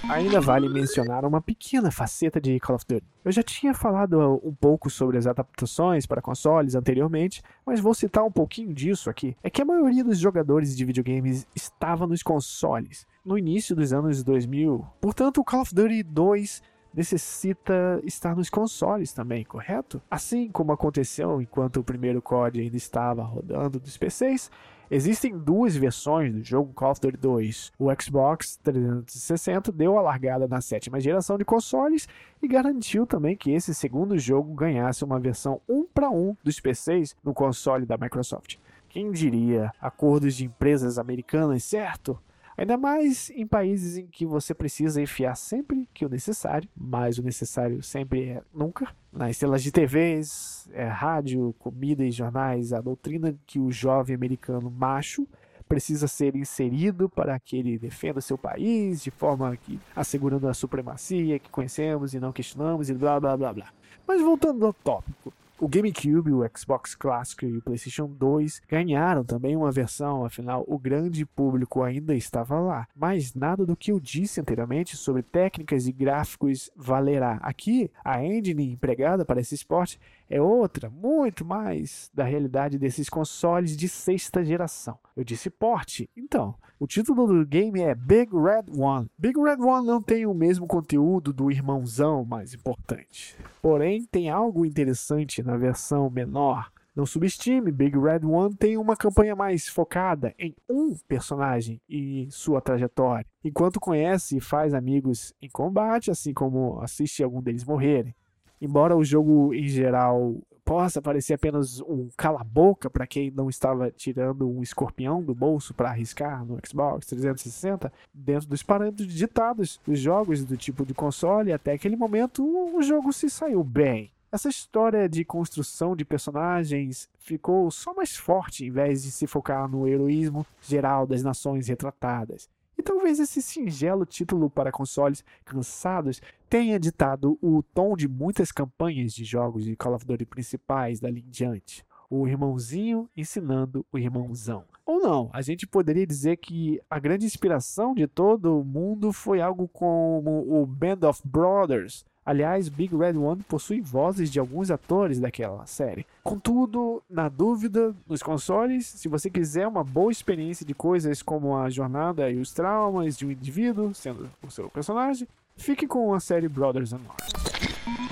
Ainda 0.09 0.41
vale 0.41 0.67
mencionar 0.67 1.23
uma 1.23 1.41
pequena 1.41 1.89
faceta 1.89 2.39
de 2.39 2.59
Call 2.59 2.75
of 2.75 2.85
Duty. 2.85 3.05
Eu 3.23 3.31
já 3.31 3.41
tinha 3.41 3.73
falado 3.73 4.41
um 4.43 4.53
pouco 4.53 4.89
sobre 4.89 5.17
as 5.17 5.25
adaptações 5.25 6.05
para 6.05 6.21
consoles 6.21 6.75
anteriormente, 6.75 7.41
mas 7.65 7.79
vou 7.79 7.93
citar 7.93 8.23
um 8.23 8.31
pouquinho 8.31 8.73
disso 8.73 9.09
aqui. 9.09 9.35
É 9.41 9.49
que 9.49 9.61
a 9.61 9.65
maioria 9.65 10.03
dos 10.03 10.19
jogadores 10.19 10.75
de 10.75 10.83
videogames 10.83 11.47
estava 11.55 12.05
nos 12.05 12.21
consoles 12.21 13.07
no 13.25 13.37
início 13.37 13.75
dos 13.75 13.93
anos 13.93 14.23
2000. 14.23 14.85
Portanto, 14.99 15.39
o 15.39 15.43
Call 15.43 15.61
of 15.61 15.73
Duty 15.73 16.03
2 16.03 16.61
necessita 16.93 17.99
estar 18.03 18.35
nos 18.35 18.49
consoles 18.49 19.11
também, 19.13 19.43
correto? 19.43 20.01
Assim 20.09 20.49
como 20.51 20.71
aconteceu 20.71 21.41
enquanto 21.41 21.77
o 21.77 21.83
primeiro 21.83 22.21
COD 22.21 22.61
ainda 22.61 22.77
estava 22.77 23.23
rodando 23.23 23.79
dos 23.79 23.97
PCs, 23.97 24.49
Existem 24.91 25.35
duas 25.35 25.75
versões 25.75 26.31
do 26.31 26.43
jogo 26.43 26.71
Call 26.71 26.91
of 26.91 27.01
Duty 27.01 27.17
2. 27.17 27.71
O 27.79 27.87
Xbox 27.99 28.57
360 28.57 29.71
deu 29.71 29.97
a 29.97 30.01
largada 30.03 30.47
na 30.47 30.61
sétima 30.61 30.99
geração 30.99 31.35
de 31.35 31.43
consoles 31.43 32.07
e 32.39 32.47
garantiu 32.47 33.07
também 33.07 33.35
que 33.35 33.49
esse 33.49 33.73
segundo 33.73 34.19
jogo 34.19 34.53
ganhasse 34.53 35.03
uma 35.03 35.19
versão 35.19 35.59
1 35.67 35.87
para 35.91 36.11
1 36.11 36.37
dos 36.43 36.59
PCs 36.59 37.15
no 37.23 37.33
console 37.33 37.87
da 37.87 37.97
Microsoft. 37.97 38.57
Quem 38.87 39.11
diria 39.11 39.71
acordos 39.81 40.35
de 40.35 40.45
empresas 40.45 40.99
americanas, 40.99 41.63
certo? 41.63 42.19
Ainda 42.57 42.77
mais 42.77 43.29
em 43.31 43.47
países 43.47 43.97
em 43.97 44.07
que 44.07 44.25
você 44.25 44.53
precisa 44.53 45.01
enfiar 45.01 45.35
sempre 45.35 45.89
que 45.93 46.05
o 46.05 46.09
necessário, 46.09 46.69
mas 46.75 47.17
o 47.17 47.23
necessário 47.23 47.81
sempre 47.81 48.29
é 48.29 48.41
nunca. 48.53 48.87
Nas 49.11 49.37
telas 49.37 49.63
de 49.63 49.71
TVs, 49.71 50.69
é, 50.73 50.85
rádio, 50.85 51.53
comida 51.59 52.03
e 52.03 52.11
jornais, 52.11 52.73
a 52.73 52.81
doutrina 52.81 53.35
que 53.45 53.59
o 53.59 53.71
jovem 53.71 54.15
americano 54.15 54.69
macho 54.69 55.27
precisa 55.67 56.07
ser 56.07 56.35
inserido 56.35 57.09
para 57.09 57.39
que 57.39 57.57
ele 57.57 57.79
defenda 57.79 58.21
seu 58.21 58.37
país 58.37 59.01
de 59.01 59.09
forma 59.09 59.55
que 59.57 59.79
assegurando 59.95 60.47
a 60.47 60.53
supremacia 60.53 61.39
que 61.39 61.49
conhecemos 61.49 62.13
e 62.13 62.19
não 62.19 62.31
questionamos 62.31 62.89
e 62.89 62.93
blá 62.93 63.19
blá 63.19 63.35
blá 63.35 63.53
blá. 63.53 63.73
Mas 64.05 64.21
voltando 64.21 64.65
ao 64.65 64.73
tópico, 64.73 65.33
o 65.59 65.67
GameCube, 65.67 66.33
o 66.33 66.43
Xbox 66.55 66.95
clássico 66.95 67.45
e 67.45 67.57
o 67.57 67.61
PlayStation 67.61 68.07
2 68.07 68.61
ganharam 68.67 69.23
também 69.23 69.55
uma 69.55 69.71
versão, 69.71 70.25
afinal, 70.25 70.63
o 70.67 70.79
grande 70.79 71.25
público 71.25 71.83
ainda 71.83 72.15
estava 72.15 72.59
lá. 72.59 72.87
Mas 72.95 73.33
nada 73.33 73.65
do 73.65 73.75
que 73.75 73.91
eu 73.91 73.99
disse 73.99 74.41
anteriormente 74.41 74.97
sobre 74.97 75.21
técnicas 75.21 75.87
e 75.87 75.91
gráficos 75.91 76.71
valerá. 76.75 77.39
Aqui, 77.41 77.91
a 78.03 78.23
engine 78.23 78.71
empregada 78.71 79.23
para 79.23 79.41
esse 79.41 79.55
esporte 79.55 79.99
é 80.29 80.41
outra, 80.41 80.89
muito 80.89 81.45
mais 81.45 82.09
da 82.13 82.23
realidade 82.23 82.79
desses 82.79 83.07
consoles 83.07 83.77
de 83.77 83.87
sexta 83.87 84.43
geração. 84.43 84.97
Eu 85.15 85.23
disse 85.23 85.49
porte, 85.49 86.09
então, 86.17 86.55
o 86.79 86.87
título 86.87 87.27
do 87.27 87.45
game 87.45 87.79
é 87.81 87.93
Big 87.93 88.31
Red 88.35 88.65
One. 88.75 89.07
Big 89.17 89.39
Red 89.39 89.61
One 89.61 89.85
não 89.85 90.01
tem 90.01 90.25
o 90.25 90.33
mesmo 90.33 90.65
conteúdo 90.65 91.31
do 91.31 91.51
irmãozão 91.51 92.25
mais 92.25 92.53
importante, 92.53 93.37
porém 93.61 94.03
tem 94.05 94.29
algo 94.29 94.65
interessante 94.65 95.42
na 95.43 95.57
versão 95.57 96.09
menor 96.09 96.71
não 96.95 97.07
subestime, 97.07 97.71
Big 97.71 97.97
Red 97.97 98.23
One 98.23 98.55
tem 98.55 98.77
uma 98.77 98.95
campanha 98.95 99.35
mais 99.35 99.67
focada 99.67 100.33
em 100.37 100.55
um 100.69 100.95
personagem 101.07 101.81
e 101.89 102.27
sua 102.29 102.61
trajetória, 102.61 103.25
enquanto 103.43 103.79
conhece 103.79 104.37
e 104.37 104.41
faz 104.41 104.75
amigos 104.75 105.33
em 105.41 105.49
combate, 105.49 106.11
assim 106.11 106.33
como 106.33 106.79
assiste 106.81 107.23
algum 107.23 107.41
deles 107.41 107.65
morrerem. 107.65 108.13
Embora 108.61 108.95
o 108.95 109.03
jogo 109.03 109.55
em 109.55 109.67
geral 109.67 110.37
possa 110.63 111.01
parecer 111.01 111.33
apenas 111.33 111.81
um 111.81 112.09
cala-boca 112.15 112.91
para 112.91 113.07
quem 113.07 113.31
não 113.31 113.49
estava 113.49 113.89
tirando 113.89 114.47
um 114.47 114.61
escorpião 114.61 115.21
do 115.21 115.33
bolso 115.33 115.73
para 115.73 115.89
arriscar 115.89 116.45
no 116.45 116.59
Xbox 116.65 117.07
360, 117.07 117.91
dentro 118.13 118.47
dos 118.47 118.61
parâmetros 118.61 119.11
ditados 119.11 119.81
dos 119.85 119.99
jogos 119.99 120.45
do 120.45 120.55
tipo 120.55 120.85
de 120.85 120.93
console, 120.93 121.51
até 121.51 121.73
aquele 121.73 121.95
momento 121.95 122.45
o 122.45 122.81
jogo 122.83 123.11
se 123.11 123.31
saiu 123.31 123.63
bem. 123.63 124.11
Essa 124.33 124.49
história 124.49 125.07
de 125.07 125.23
construção 125.23 125.95
de 125.95 126.03
personagens 126.03 127.07
ficou 127.19 127.69
só 127.69 127.93
mais 127.93 128.17
forte 128.17 128.65
em 128.65 128.71
vez 128.71 129.03
de 129.03 129.11
se 129.11 129.27
focar 129.27 129.69
no 129.69 129.87
heroísmo 129.87 130.43
geral 130.59 131.05
das 131.05 131.21
nações 131.21 131.67
retratadas. 131.67 132.49
E 132.75 132.81
talvez 132.81 133.19
esse 133.19 133.43
singelo 133.43 134.07
título 134.07 134.49
para 134.49 134.71
consoles 134.71 135.23
cansados 135.45 136.19
tenha 136.49 136.79
ditado 136.79 137.37
o 137.43 137.61
tom 137.61 137.95
de 137.95 138.07
muitas 138.07 138.51
campanhas 138.51 139.13
de 139.13 139.23
jogos 139.23 139.65
de 139.65 139.75
Call 139.75 139.93
of 139.93 140.03
Duty 140.03 140.25
principais 140.25 140.99
dali 140.99 141.19
em 141.19 141.29
diante. 141.29 141.85
O 142.09 142.27
irmãozinho 142.27 143.07
ensinando 143.15 143.85
o 143.93 143.99
irmãozão. 143.99 144.65
Ou 144.83 144.99
não, 144.99 145.29
a 145.31 145.43
gente 145.43 145.67
poderia 145.67 146.07
dizer 146.07 146.37
que 146.37 146.81
a 146.89 146.97
grande 146.97 147.27
inspiração 147.27 147.93
de 147.93 148.07
todo 148.07 148.63
mundo 148.63 149.13
foi 149.13 149.41
algo 149.41 149.67
como 149.67 150.59
o 150.59 150.65
Band 150.65 151.07
of 151.07 151.21
Brothers, 151.23 152.03
Aliás, 152.25 152.69
Big 152.69 152.95
Red 152.95 153.17
One 153.17 153.43
possui 153.43 153.81
vozes 153.81 154.31
de 154.31 154.39
alguns 154.39 154.71
atores 154.71 155.19
daquela 155.19 155.65
série. 155.65 156.05
Contudo, 156.23 157.03
na 157.09 157.27
dúvida, 157.27 157.93
nos 158.07 158.23
consoles, 158.23 158.85
se 158.85 159.07
você 159.07 159.29
quiser 159.29 159.67
uma 159.67 159.83
boa 159.83 160.11
experiência 160.11 160.65
de 160.65 160.73
coisas 160.73 161.21
como 161.21 161.57
a 161.57 161.69
jornada 161.69 162.29
e 162.29 162.39
os 162.39 162.53
traumas 162.53 163.17
de 163.17 163.25
um 163.25 163.31
indivíduo, 163.31 163.93
sendo 163.93 164.29
o 164.41 164.49
seu 164.49 164.69
personagem, 164.69 165.27
fique 165.57 165.85
com 165.85 166.13
a 166.13 166.19
série 166.19 166.47
Brothers 166.47 166.93
in 166.93 166.99
Law. 167.05 167.52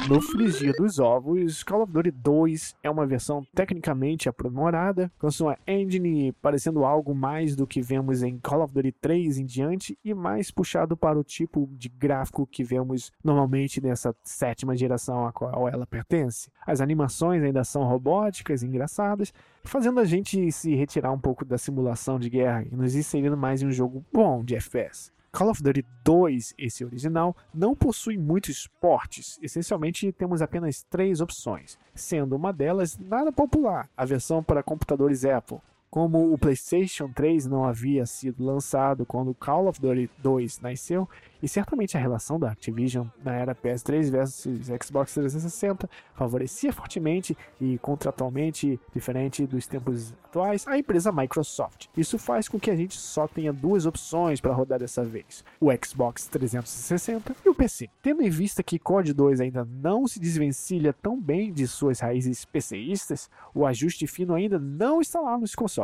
No 0.09 0.21
frigir 0.21 0.73
dos 0.75 0.99
ovos, 0.99 1.63
Call 1.63 1.83
of 1.83 1.93
Duty 1.93 2.11
2 2.11 2.75
é 2.83 2.89
uma 2.89 3.05
versão 3.05 3.45
tecnicamente 3.55 4.27
aprimorada, 4.27 5.09
com 5.17 5.31
sua 5.31 5.57
engine 5.65 6.33
parecendo 6.41 6.83
algo 6.83 7.15
mais 7.15 7.55
do 7.55 7.65
que 7.65 7.81
vemos 7.81 8.21
em 8.21 8.37
Call 8.39 8.63
of 8.63 8.73
Duty 8.73 8.91
3 8.91 9.37
em 9.37 9.45
diante 9.45 9.97
e 10.03 10.13
mais 10.13 10.51
puxado 10.51 10.97
para 10.97 11.17
o 11.17 11.23
tipo 11.23 11.69
de 11.71 11.87
gráfico 11.87 12.45
que 12.45 12.63
vemos 12.63 13.11
normalmente 13.23 13.79
nessa 13.79 14.13
sétima 14.23 14.75
geração 14.75 15.25
a 15.25 15.31
qual 15.31 15.69
ela 15.69 15.87
pertence. 15.87 16.51
As 16.67 16.81
animações 16.81 17.41
ainda 17.41 17.63
são 17.63 17.83
robóticas 17.83 18.63
engraçadas, 18.63 19.33
fazendo 19.63 20.01
a 20.01 20.05
gente 20.05 20.51
se 20.51 20.75
retirar 20.75 21.11
um 21.11 21.19
pouco 21.19 21.45
da 21.45 21.57
simulação 21.57 22.19
de 22.19 22.29
guerra 22.29 22.65
e 22.69 22.75
nos 22.75 22.95
inserindo 22.95 23.37
mais 23.37 23.61
em 23.61 23.67
um 23.67 23.71
jogo 23.71 24.03
bom 24.11 24.43
de 24.43 24.55
FPS. 24.55 25.11
Call 25.33 25.49
of 25.49 25.63
Duty 25.63 25.85
2, 26.03 26.55
esse 26.57 26.83
original, 26.83 27.35
não 27.53 27.73
possui 27.73 28.17
muitos 28.17 28.67
portes. 28.81 29.39
Essencialmente 29.41 30.11
temos 30.11 30.41
apenas 30.41 30.83
três 30.89 31.21
opções, 31.21 31.79
sendo 31.95 32.35
uma 32.35 32.51
delas 32.51 32.97
nada 32.97 33.31
popular, 33.31 33.89
a 33.95 34.03
versão 34.03 34.43
para 34.43 34.61
computadores 34.61 35.23
Apple. 35.23 35.59
Como 35.91 36.31
o 36.31 36.37
PlayStation 36.37 37.09
3 37.09 37.47
não 37.47 37.65
havia 37.65 38.05
sido 38.05 38.45
lançado 38.45 39.05
quando 39.05 39.35
Call 39.35 39.67
of 39.67 39.81
Duty 39.81 40.09
2 40.19 40.61
nasceu, 40.61 41.05
e 41.43 41.49
certamente 41.49 41.97
a 41.97 41.99
relação 41.99 42.39
da 42.39 42.49
Activision 42.49 43.07
na 43.21 43.33
era 43.33 43.53
PS3 43.53 44.09
versus 44.09 44.67
Xbox 44.81 45.13
360 45.13 45.89
favorecia 46.13 46.71
fortemente 46.71 47.35
e 47.59 47.77
contratualmente 47.79 48.79
diferente 48.93 49.45
dos 49.45 49.67
tempos 49.67 50.13
atuais 50.23 50.65
a 50.65 50.77
empresa 50.77 51.11
Microsoft. 51.11 51.87
Isso 51.97 52.17
faz 52.17 52.47
com 52.47 52.57
que 52.57 52.71
a 52.71 52.75
gente 52.75 52.95
só 52.95 53.27
tenha 53.27 53.51
duas 53.51 53.85
opções 53.85 54.39
para 54.39 54.53
rodar 54.53 54.79
dessa 54.79 55.03
vez: 55.03 55.43
o 55.59 55.69
Xbox 55.83 56.27
360 56.27 57.35
e 57.43 57.49
o 57.49 57.55
PC. 57.55 57.89
Tendo 58.01 58.21
em 58.21 58.29
vista 58.29 58.63
que 58.63 58.79
COD 58.79 59.13
2 59.13 59.41
ainda 59.41 59.65
não 59.65 60.07
se 60.07 60.21
desvencilha 60.21 60.93
tão 60.93 61.19
bem 61.19 61.51
de 61.51 61.67
suas 61.67 61.99
raízes 61.99 62.45
PCistas, 62.45 63.29
o 63.53 63.65
ajuste 63.65 64.07
fino 64.07 64.35
ainda 64.35 64.57
não 64.57 65.01
está 65.01 65.19
lá 65.19 65.37
nos 65.37 65.53
consoles. 65.53 65.80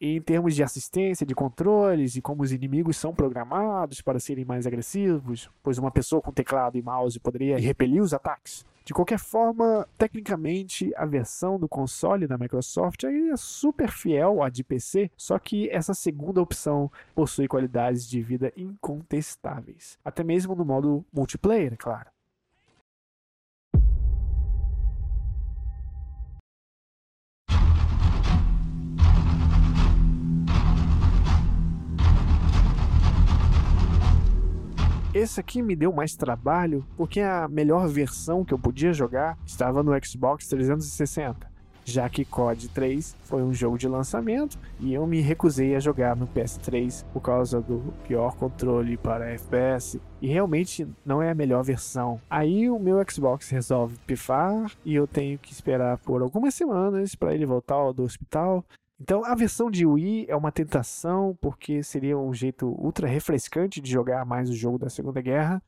E 0.00 0.16
em 0.16 0.20
termos 0.20 0.54
de 0.54 0.62
assistência, 0.62 1.26
de 1.26 1.34
controles 1.34 2.16
e 2.16 2.22
como 2.22 2.42
os 2.42 2.52
inimigos 2.52 2.96
são 2.96 3.14
programados 3.14 4.00
para 4.00 4.18
serem 4.18 4.44
mais 4.44 4.66
agressivos, 4.66 4.92
agressivos, 4.92 5.50
pois 5.62 5.78
uma 5.78 5.90
pessoa 5.90 6.20
com 6.20 6.32
teclado 6.32 6.76
e 6.76 6.82
mouse 6.82 7.18
poderia 7.18 7.58
repelir 7.58 8.02
os 8.02 8.12
ataques. 8.12 8.64
De 8.84 8.92
qualquer 8.92 9.18
forma, 9.18 9.88
tecnicamente, 9.96 10.92
a 10.96 11.06
versão 11.06 11.58
do 11.58 11.68
console 11.68 12.26
da 12.26 12.36
Microsoft 12.36 13.04
é 13.04 13.36
super 13.36 13.90
fiel 13.90 14.42
à 14.42 14.48
de 14.48 14.64
PC, 14.64 15.08
só 15.16 15.38
que 15.38 15.70
essa 15.70 15.94
segunda 15.94 16.42
opção 16.42 16.90
possui 17.14 17.46
qualidades 17.46 18.08
de 18.08 18.20
vida 18.20 18.52
incontestáveis, 18.56 19.98
até 20.04 20.24
mesmo 20.24 20.56
no 20.56 20.64
modo 20.64 21.04
multiplayer, 21.12 21.74
é 21.74 21.76
claro. 21.76 22.10
Esse 35.14 35.38
aqui 35.38 35.60
me 35.60 35.76
deu 35.76 35.92
mais 35.92 36.16
trabalho 36.16 36.86
porque 36.96 37.20
a 37.20 37.46
melhor 37.46 37.86
versão 37.86 38.42
que 38.46 38.54
eu 38.54 38.58
podia 38.58 38.94
jogar 38.94 39.36
estava 39.44 39.82
no 39.82 39.92
Xbox 40.02 40.48
360, 40.48 41.50
já 41.84 42.08
que 42.08 42.24
COD 42.24 42.68
3 42.70 43.14
foi 43.24 43.42
um 43.42 43.52
jogo 43.52 43.76
de 43.76 43.86
lançamento 43.86 44.58
e 44.80 44.94
eu 44.94 45.06
me 45.06 45.20
recusei 45.20 45.76
a 45.76 45.80
jogar 45.80 46.16
no 46.16 46.26
PS3 46.26 47.04
por 47.12 47.20
causa 47.20 47.60
do 47.60 47.92
pior 48.08 48.34
controle 48.36 48.96
para 48.96 49.30
FPS 49.32 50.00
e 50.22 50.28
realmente 50.28 50.88
não 51.04 51.20
é 51.20 51.30
a 51.30 51.34
melhor 51.34 51.62
versão. 51.62 52.18
Aí 52.30 52.70
o 52.70 52.78
meu 52.78 52.96
Xbox 53.06 53.50
resolve 53.50 53.98
pifar 54.06 54.72
e 54.82 54.94
eu 54.94 55.06
tenho 55.06 55.38
que 55.38 55.52
esperar 55.52 55.98
por 55.98 56.22
algumas 56.22 56.54
semanas 56.54 57.14
para 57.14 57.34
ele 57.34 57.44
voltar 57.44 57.92
do 57.92 58.02
hospital 58.02 58.64
então 59.02 59.24
a 59.24 59.34
versão 59.34 59.68
de 59.68 59.84
Wii 59.84 60.26
é 60.28 60.36
uma 60.36 60.52
tentação 60.52 61.36
porque 61.40 61.82
seria 61.82 62.16
um 62.16 62.32
jeito 62.32 62.68
ultra 62.68 63.08
refrescante 63.08 63.80
de 63.80 63.90
jogar 63.90 64.24
mais 64.24 64.48
o 64.48 64.54
jogo 64.54 64.78
da 64.78 64.88
Segunda 64.88 65.20
Guerra, 65.20 65.60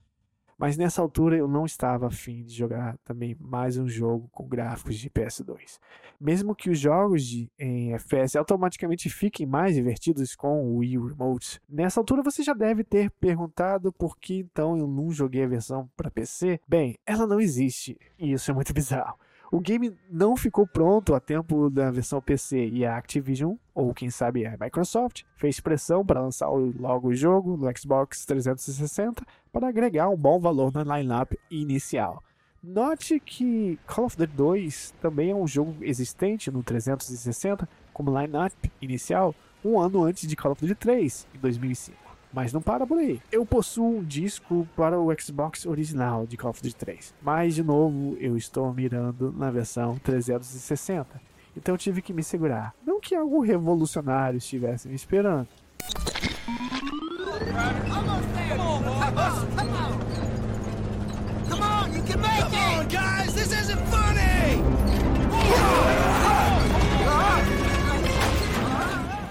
mas 0.56 0.76
nessa 0.76 1.02
altura 1.02 1.36
eu 1.36 1.48
não 1.48 1.66
estava 1.66 2.06
afim 2.06 2.44
de 2.44 2.54
jogar 2.54 2.96
também 2.98 3.36
mais 3.40 3.76
um 3.76 3.88
jogo 3.88 4.28
com 4.30 4.46
gráficos 4.46 4.96
de 4.96 5.10
PS2. 5.10 5.80
Mesmo 6.20 6.54
que 6.54 6.70
os 6.70 6.78
jogos 6.78 7.26
de, 7.26 7.50
em 7.58 7.92
FPS 7.94 8.38
automaticamente 8.38 9.10
fiquem 9.10 9.44
mais 9.44 9.74
divertidos 9.74 10.36
com 10.36 10.62
o 10.62 10.76
Wii 10.76 11.08
Remote, 11.08 11.60
nessa 11.68 11.98
altura 11.98 12.22
você 12.22 12.40
já 12.40 12.54
deve 12.54 12.84
ter 12.84 13.10
perguntado 13.20 13.92
por 13.92 14.16
que 14.16 14.36
então 14.38 14.78
eu 14.78 14.86
não 14.86 15.10
joguei 15.10 15.42
a 15.42 15.48
versão 15.48 15.90
para 15.96 16.08
PC. 16.08 16.60
Bem, 16.68 16.96
ela 17.04 17.26
não 17.26 17.40
existe 17.40 17.98
e 18.16 18.30
isso 18.30 18.48
é 18.48 18.54
muito 18.54 18.72
bizarro. 18.72 19.18
O 19.54 19.60
game 19.60 19.96
não 20.10 20.36
ficou 20.36 20.66
pronto 20.66 21.14
a 21.14 21.20
tempo 21.20 21.70
da 21.70 21.88
versão 21.88 22.20
PC 22.20 22.70
e 22.70 22.84
a 22.84 22.96
Activision, 22.96 23.54
ou 23.72 23.94
quem 23.94 24.10
sabe 24.10 24.44
a 24.44 24.56
Microsoft, 24.60 25.22
fez 25.36 25.60
pressão 25.60 26.04
para 26.04 26.20
lançar 26.20 26.48
logo 26.48 27.10
o 27.10 27.14
jogo 27.14 27.56
no 27.56 27.70
Xbox 27.78 28.26
360 28.26 29.24
para 29.52 29.68
agregar 29.68 30.08
um 30.08 30.16
bom 30.16 30.40
valor 30.40 30.72
na 30.72 30.98
lineup 30.98 31.34
inicial. 31.48 32.20
Note 32.60 33.20
que 33.20 33.78
Call 33.86 34.06
of 34.06 34.16
Duty 34.16 34.32
2 34.34 34.94
também 35.00 35.30
é 35.30 35.36
um 35.36 35.46
jogo 35.46 35.76
existente 35.82 36.50
no 36.50 36.64
360 36.64 37.68
como 37.92 38.10
lineup 38.10 38.52
inicial 38.82 39.32
um 39.64 39.78
ano 39.78 40.02
antes 40.02 40.26
de 40.26 40.34
Call 40.34 40.50
of 40.50 40.60
Duty 40.62 40.74
3, 40.74 41.28
em 41.32 41.38
2005. 41.38 42.03
Mas 42.34 42.52
não 42.52 42.60
para 42.60 42.84
por 42.84 42.98
aí. 42.98 43.20
Eu 43.30 43.46
possuo 43.46 43.98
um 43.98 44.02
disco 44.04 44.66
para 44.74 44.98
o 44.98 45.08
Xbox 45.18 45.64
original 45.64 46.26
de 46.26 46.36
Call 46.36 46.50
of 46.50 46.60
Duty 46.60 46.74
3. 46.74 47.14
Mas, 47.22 47.54
de 47.54 47.62
novo, 47.62 48.16
eu 48.18 48.36
estou 48.36 48.74
mirando 48.74 49.32
na 49.32 49.52
versão 49.52 49.96
360. 50.02 51.20
Então 51.56 51.76
tive 51.76 52.02
que 52.02 52.12
me 52.12 52.24
segurar. 52.24 52.74
Não 52.84 53.00
que 53.00 53.14
algo 53.14 53.40
revolucionário 53.40 54.38
estivesse 54.38 54.88
me 54.88 54.96
esperando. 54.96 55.46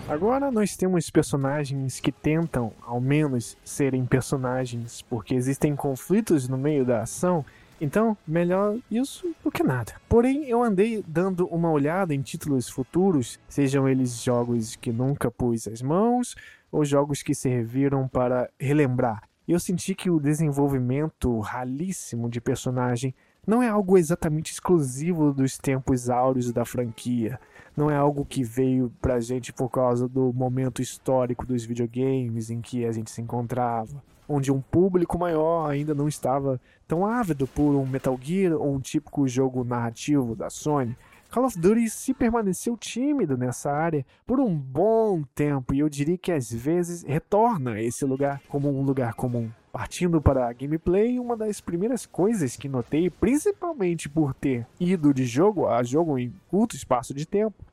Agora 0.08 0.52
nós 0.52 0.76
temos 0.76 1.10
personagens 1.10 2.00
que 2.00 2.12
tentam, 2.12 2.74
ao 2.82 3.00
menos, 3.00 3.58
serem 3.64 4.06
personagens, 4.06 5.02
porque 5.02 5.34
existem 5.34 5.76
conflitos 5.76 6.48
no 6.48 6.58
meio 6.58 6.86
da 6.86 7.02
ação 7.02 7.46
Então, 7.82 8.16
melhor 8.26 8.78
isso 8.90 9.36
do 9.44 9.52
que 9.52 9.62
nada. 9.62 9.94
Porém, 10.08 10.46
eu 10.46 10.64
andei 10.64 11.04
dando 11.06 11.46
uma 11.48 11.70
olhada 11.70 12.14
em 12.14 12.22
títulos 12.22 12.70
futuros, 12.70 13.38
sejam 13.48 13.90
eles 13.90 14.22
jogos 14.24 14.78
que 14.78 14.92
nunca 14.92 15.30
pus 15.30 15.68
as 15.68 15.82
mãos 15.82 16.34
ou 16.72 16.86
jogos 16.86 17.22
que 17.22 17.36
serviram 17.36 18.08
para 18.08 18.50
relembrar. 18.58 19.24
E 19.46 19.52
eu 19.52 19.60
senti 19.60 19.94
que 19.94 20.10
o 20.10 20.20
desenvolvimento 20.20 21.40
ralíssimo 21.40 22.30
de 22.30 22.40
personagem 22.40 23.14
não 23.46 23.62
é 23.62 23.68
algo 23.68 23.98
exatamente 23.98 24.54
exclusivo 24.54 25.34
dos 25.34 25.58
tempos 25.58 26.10
áureos 26.10 26.54
da 26.54 26.64
franquia. 26.64 27.38
Não 27.76 27.90
é 27.90 27.96
algo 27.96 28.26
que 28.26 28.44
veio 28.44 28.92
pra 29.02 29.20
gente 29.20 29.52
por 29.52 29.70
causa 29.70 30.08
do 30.08 30.32
momento 30.34 30.82
histórico 30.82 31.46
dos 31.46 31.64
videogames 31.66 32.50
em 32.50 32.62
que 32.62 32.86
a 32.86 32.92
gente 32.92 33.10
se 33.10 33.22
encontrava 33.22 34.04
onde 34.28 34.52
um 34.52 34.62
público 34.62 35.18
maior 35.18 35.70
ainda 35.70 35.94
não 35.94 36.08
estava 36.08 36.60
tão 36.88 37.06
ávido 37.06 37.48
por 37.48 37.76
um 37.76 37.86
Metal 37.86 38.18
Gear 38.22 38.54
ou 38.54 38.74
um 38.74 38.80
típico 38.80 39.28
jogo 39.28 39.64
narrativo 39.64 40.36
da 40.36 40.50
Sony. 40.50 40.96
Call 41.30 41.46
of 41.46 41.58
Duty 41.58 41.90
se 41.90 42.14
permaneceu 42.14 42.78
tímido 42.78 43.36
nessa 43.36 43.72
área 43.72 44.06
por 44.26 44.40
um 44.40 44.56
bom 44.56 45.24
tempo 45.34 45.74
e 45.74 45.80
eu 45.80 45.90
diria 45.90 46.18
que 46.18 46.32
às 46.32 46.52
vezes 46.52 47.04
retorna 47.04 47.74
a 47.74 47.82
esse 47.82 48.06
lugar 48.06 48.40
como 48.48 48.70
um 48.70 48.84
lugar 48.84 49.16
comum. 49.16 49.50
Partindo 49.74 50.22
para 50.22 50.48
a 50.48 50.54
gameplay, 50.54 51.20
uma 51.20 51.36
das 51.36 51.60
primeiras 51.60 52.06
coisas 52.06 52.56
que 52.56 52.70
notei, 52.70 53.10
principalmente 53.10 54.08
por 54.08 54.32
ter 54.32 54.68
ido 54.80 55.12
de 55.12 55.26
jogo 55.26 55.68
a 55.68 55.82
jogo 55.82 56.16
em 56.20 56.32
curto 56.48 56.76
espaço 56.76 57.12
de 57.12 57.26
tempo, 57.26 57.66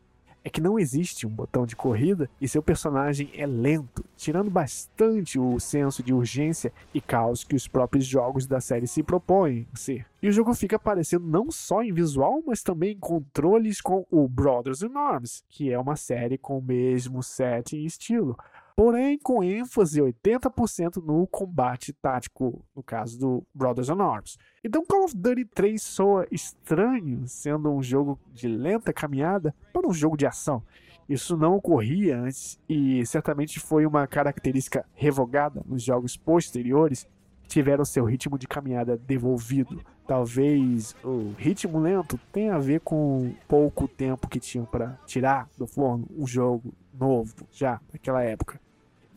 é 0.42 0.48
que 0.48 0.62
não 0.62 0.78
existe 0.78 1.26
um 1.26 1.30
botão 1.30 1.66
de 1.66 1.76
corrida 1.76 2.30
e 2.40 2.48
seu 2.48 2.62
personagem 2.62 3.30
é 3.34 3.46
lento, 3.46 4.02
tirando 4.16 4.50
bastante 4.50 5.38
o 5.38 5.60
senso 5.60 6.02
de 6.02 6.14
urgência 6.14 6.72
e 6.94 7.02
caos 7.02 7.44
que 7.44 7.54
os 7.54 7.68
próprios 7.68 8.06
jogos 8.06 8.46
da 8.46 8.62
série 8.62 8.86
se 8.86 9.02
propõem 9.02 9.68
ser. 9.74 10.06
E 10.22 10.28
o 10.28 10.32
jogo 10.32 10.54
fica 10.54 10.76
aparecendo 10.76 11.26
não 11.26 11.50
só 11.50 11.82
em 11.82 11.92
visual, 11.92 12.42
mas 12.46 12.62
também 12.62 12.92
em 12.92 12.98
controles 12.98 13.82
com 13.82 14.06
o 14.10 14.26
Brothers 14.26 14.80
in 14.80 14.96
Arms, 14.96 15.44
que 15.50 15.70
é 15.70 15.78
uma 15.78 15.96
série 15.96 16.38
com 16.38 16.56
o 16.56 16.62
mesmo 16.62 17.22
set 17.22 17.76
e 17.76 17.84
estilo, 17.84 18.38
porém 18.80 19.18
com 19.18 19.44
ênfase 19.44 20.00
80% 20.00 21.04
no 21.04 21.26
combate 21.26 21.92
tático, 21.92 22.64
no 22.74 22.82
caso 22.82 23.20
do 23.20 23.46
Brothers 23.54 23.90
in 23.90 24.00
Arms. 24.00 24.38
Então 24.64 24.82
Call 24.86 25.04
of 25.04 25.14
Duty 25.14 25.44
3 25.44 25.82
soa 25.82 26.26
estranho, 26.32 27.28
sendo 27.28 27.70
um 27.70 27.82
jogo 27.82 28.18
de 28.32 28.48
lenta 28.48 28.90
caminhada 28.90 29.54
para 29.70 29.86
um 29.86 29.92
jogo 29.92 30.16
de 30.16 30.24
ação. 30.24 30.62
Isso 31.06 31.36
não 31.36 31.56
ocorria 31.56 32.22
antes 32.22 32.58
e 32.66 33.04
certamente 33.04 33.60
foi 33.60 33.84
uma 33.84 34.06
característica 34.06 34.86
revogada 34.94 35.62
nos 35.66 35.82
jogos 35.82 36.16
posteriores 36.16 37.06
que 37.42 37.50
tiveram 37.50 37.84
seu 37.84 38.06
ritmo 38.06 38.38
de 38.38 38.48
caminhada 38.48 38.96
devolvido. 38.96 39.84
Talvez 40.06 40.96
o 41.04 41.34
ritmo 41.36 41.78
lento 41.78 42.18
tenha 42.32 42.54
a 42.54 42.58
ver 42.58 42.80
com 42.80 43.34
pouco 43.46 43.86
tempo 43.86 44.26
que 44.26 44.40
tinham 44.40 44.64
para 44.64 44.98
tirar 45.04 45.50
do 45.58 45.66
forno 45.66 46.06
um 46.16 46.26
jogo 46.26 46.72
novo 46.94 47.46
já 47.50 47.78
naquela 47.92 48.22
época 48.22 48.58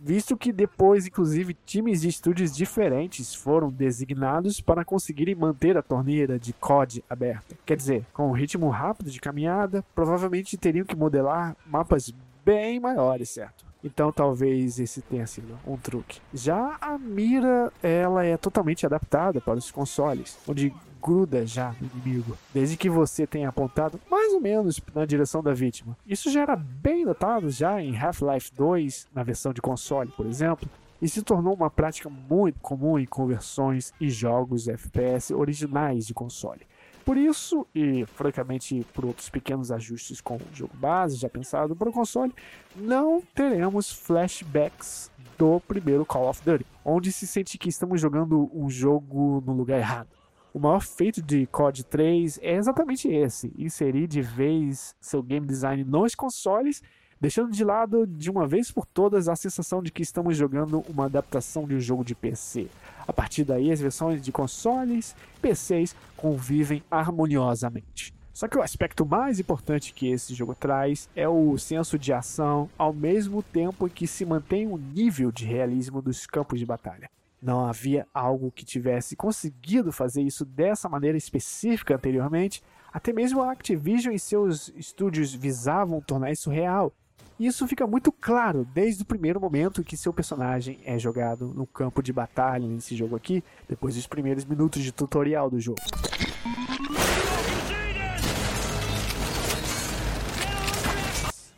visto 0.04 0.36
que 0.36 0.52
depois, 0.52 1.08
inclusive, 1.08 1.56
times 1.66 2.02
de 2.02 2.10
estúdios 2.10 2.54
diferentes 2.54 3.34
foram 3.34 3.72
designados 3.72 4.60
para 4.60 4.84
conseguirem 4.84 5.34
manter 5.34 5.78
a 5.78 5.82
torneira 5.82 6.38
de 6.38 6.52
COD 6.52 7.04
aberta. 7.10 7.56
Quer 7.66 7.78
dizer, 7.78 8.06
com 8.12 8.28
um 8.28 8.34
ritmo 8.34 8.70
rápido 8.70 9.10
de 9.10 9.22
caminhada, 9.22 9.84
provavelmente 9.96 10.58
teriam 10.58 10.86
que 10.86 10.96
modelar 10.96 11.56
mapas 11.66 12.14
bem 12.44 12.82
maiores, 12.82 13.30
certo? 13.30 13.64
Então 13.82 14.12
talvez 14.12 14.80
esse 14.80 15.02
tenha 15.02 15.26
sido 15.26 15.58
um 15.66 15.78
truque. 15.78 16.20
Já 16.34 16.78
a 16.82 16.98
mira, 16.98 17.72
ela 17.82 18.26
é 18.26 18.36
totalmente 18.36 18.86
adaptada 18.86 19.40
para 19.40 19.58
os 19.58 19.72
consoles, 19.72 20.38
onde 20.48 20.74
gruda 21.04 21.46
já 21.46 21.76
no 21.82 21.90
inimigo, 21.94 22.38
desde 22.54 22.78
que 22.78 22.90
você 22.90 23.28
tenha 23.28 23.50
apontado 23.50 24.00
mais 24.10 24.34
ou 24.34 24.40
menos 24.40 24.80
na 24.96 25.06
direção 25.06 25.44
da 25.44 25.54
vítima. 25.54 25.98
Isso 26.08 26.32
já 26.32 26.42
era 26.42 26.56
bem 26.56 27.04
notado 27.04 27.50
já 27.50 27.82
em 27.82 27.98
Half-Life 27.98 28.52
2, 28.56 29.08
na 29.14 29.22
versão 29.22 29.52
de 29.52 29.62
console, 29.62 30.10
por 30.16 30.26
exemplo, 30.26 30.70
e 31.02 31.10
se 31.10 31.22
tornou 31.22 31.54
uma 31.54 31.70
prática 31.70 32.10
muito 32.10 32.60
comum 32.62 32.98
em 32.98 33.06
conversões 33.06 33.94
e 34.00 34.10
jogos 34.10 34.70
FPS 34.70 35.34
originais 35.34 36.08
de 36.08 36.14
console. 36.14 36.62
Por 37.04 37.18
isso, 37.18 37.68
e 37.76 38.06
francamente 38.06 38.86
por 38.94 39.04
outros 39.04 39.28
pequenos 39.28 39.74
ajustes 39.74 40.22
com 40.22 40.38
o 40.38 40.42
jogo 40.54 40.74
base 40.78 41.18
já 41.18 41.28
pensado 41.28 41.76
para 41.76 41.90
o 41.90 41.94
console, 41.94 42.34
não 42.78 43.22
teremos 43.36 43.92
flashbacks 43.92 45.12
do 45.38 45.60
primeiro 45.60 46.06
Call 46.06 46.30
of 46.30 46.42
Duty, 46.46 46.66
onde 46.86 47.12
se 47.12 47.28
sente 47.28 47.58
que 47.58 47.68
estamos 47.68 48.00
jogando 48.00 48.50
um 48.54 48.70
jogo 48.70 49.44
no 49.46 49.52
lugar 49.52 49.80
errado. 49.80 50.23
O 50.54 50.60
maior 50.60 50.82
feito 50.82 51.20
de 51.20 51.48
COD 51.48 51.84
3 51.84 52.40
é 52.44 52.54
exatamente 52.58 53.08
esse: 53.08 53.52
inserir 53.58 54.06
de 54.06 54.22
vez 54.22 54.96
seu 55.02 55.24
game 55.24 55.48
design 55.48 55.84
nos 55.84 56.14
consoles, 56.14 56.84
deixando 57.20 57.52
de 57.52 57.64
lado 57.64 58.06
de 58.06 58.30
uma 58.30 58.46
vez 58.46 58.70
por 58.70 58.86
todas 58.86 59.28
a 59.28 59.36
sensação 59.36 59.82
de 59.82 59.92
que 59.92 60.04
estamos 60.04 60.38
jogando 60.38 60.86
uma 60.88 61.06
adaptação 61.06 61.66
de 61.66 61.74
um 61.74 61.80
jogo 61.80 62.06
de 62.06 62.14
PC. 62.14 62.68
A 63.08 63.12
partir 63.12 63.44
daí, 63.44 63.72
as 63.72 63.80
versões 63.82 64.22
de 64.22 64.32
consoles 64.32 65.16
e 65.38 65.40
PCs 65.40 65.96
convivem 66.16 66.84
harmoniosamente. 66.92 68.14
Só 68.32 68.48
que 68.48 68.58
o 68.58 68.62
aspecto 68.62 69.08
mais 69.08 69.40
importante 69.40 69.92
que 69.92 70.12
esse 70.12 70.36
jogo 70.36 70.54
traz 70.54 71.10
é 71.16 71.28
o 71.28 71.58
senso 71.58 71.98
de 71.98 72.14
ação, 72.14 72.70
ao 72.78 72.94
mesmo 72.94 73.42
tempo 73.42 73.90
que 73.90 74.06
se 74.06 74.24
mantém 74.24 74.68
o 74.68 74.78
nível 74.78 75.32
de 75.32 75.46
realismo 75.46 76.00
dos 76.00 76.28
campos 76.28 76.60
de 76.60 76.66
batalha. 76.66 77.10
Não 77.44 77.66
havia 77.66 78.08
algo 78.14 78.50
que 78.50 78.64
tivesse 78.64 79.18
conseguido 79.18 79.92
fazer 79.92 80.22
isso 80.22 80.46
dessa 80.46 80.88
maneira 80.88 81.18
específica 81.18 81.94
anteriormente. 81.94 82.64
Até 82.92 83.12
mesmo 83.12 83.42
a 83.42 83.52
Activision 83.52 84.14
e 84.14 84.20
seus 84.20 84.72
estúdios 84.78 85.34
visavam 85.34 86.00
tornar 86.00 86.32
isso 86.32 86.50
real. 86.50 86.94
E 87.38 87.46
isso 87.46 87.68
fica 87.68 87.86
muito 87.86 88.14
claro 88.14 88.66
desde 88.74 89.04
o 89.04 89.06
primeiro 89.06 89.42
momento 89.42 89.84
que 89.84 89.98
seu 89.98 90.14
personagem 90.14 90.80
é 90.86 90.98
jogado 90.98 91.48
no 91.54 91.68
campo 91.68 92.02
de 92.02 92.14
batalha 92.14 92.66
nesse 92.66 92.96
jogo 92.96 93.18
aqui, 93.18 93.44
depois 93.68 93.96
dos 93.96 94.08
primeiros 94.08 94.46
minutos 94.46 94.82
de 94.82 94.94
tutorial 94.94 95.50
do 95.50 95.60
jogo. 95.60 95.82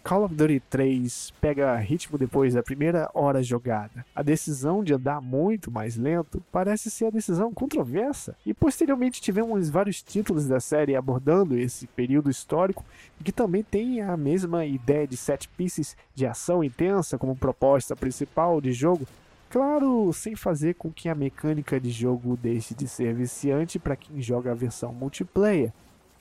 Call 0.05 0.25
of 0.25 0.35
Duty 0.35 0.59
3 0.69 1.33
pega 1.41 1.75
ritmo 1.77 2.15
depois 2.15 2.53
da 2.53 2.61
primeira 2.61 3.09
hora 3.11 3.41
jogada. 3.41 4.05
A 4.13 4.21
decisão 4.21 4.83
de 4.83 4.93
andar 4.93 5.19
muito 5.19 5.71
mais 5.71 5.95
lento 5.95 6.43
parece 6.51 6.91
ser 6.91 7.07
a 7.07 7.09
decisão 7.09 7.51
controversa, 7.51 8.37
e 8.45 8.53
posteriormente 8.53 9.19
tivemos 9.19 9.67
vários 9.67 10.03
títulos 10.03 10.47
da 10.47 10.59
série 10.59 10.95
abordando 10.95 11.57
esse 11.57 11.87
período 11.87 12.29
histórico 12.29 12.85
que 13.23 13.31
também 13.31 13.63
tem 13.63 13.99
a 13.99 14.15
mesma 14.15 14.63
ideia 14.63 15.07
de 15.07 15.17
set 15.17 15.49
pieces 15.57 15.97
de 16.13 16.27
ação 16.27 16.63
intensa 16.63 17.17
como 17.17 17.35
proposta 17.35 17.95
principal 17.95 18.61
de 18.61 18.73
jogo, 18.73 19.07
Claro, 19.47 20.11
sem 20.11 20.35
fazer 20.35 20.75
com 20.75 20.91
que 20.91 21.07
a 21.07 21.15
mecânica 21.15 21.79
de 21.79 21.89
jogo 21.89 22.35
deixe 22.35 22.75
de 22.75 22.87
ser 22.89 23.13
viciante 23.13 23.79
para 23.79 23.95
quem 23.95 24.21
joga 24.21 24.51
a 24.51 24.55
versão 24.55 24.91
multiplayer 24.91 25.71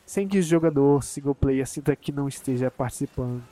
sem 0.06 0.28
que 0.28 0.38
o 0.38 0.42
jogador 0.42 1.02
single 1.02 1.34
player 1.34 1.66
sinta 1.66 1.96
que 1.96 2.12
não 2.12 2.28
esteja 2.28 2.70
participando 2.70 3.42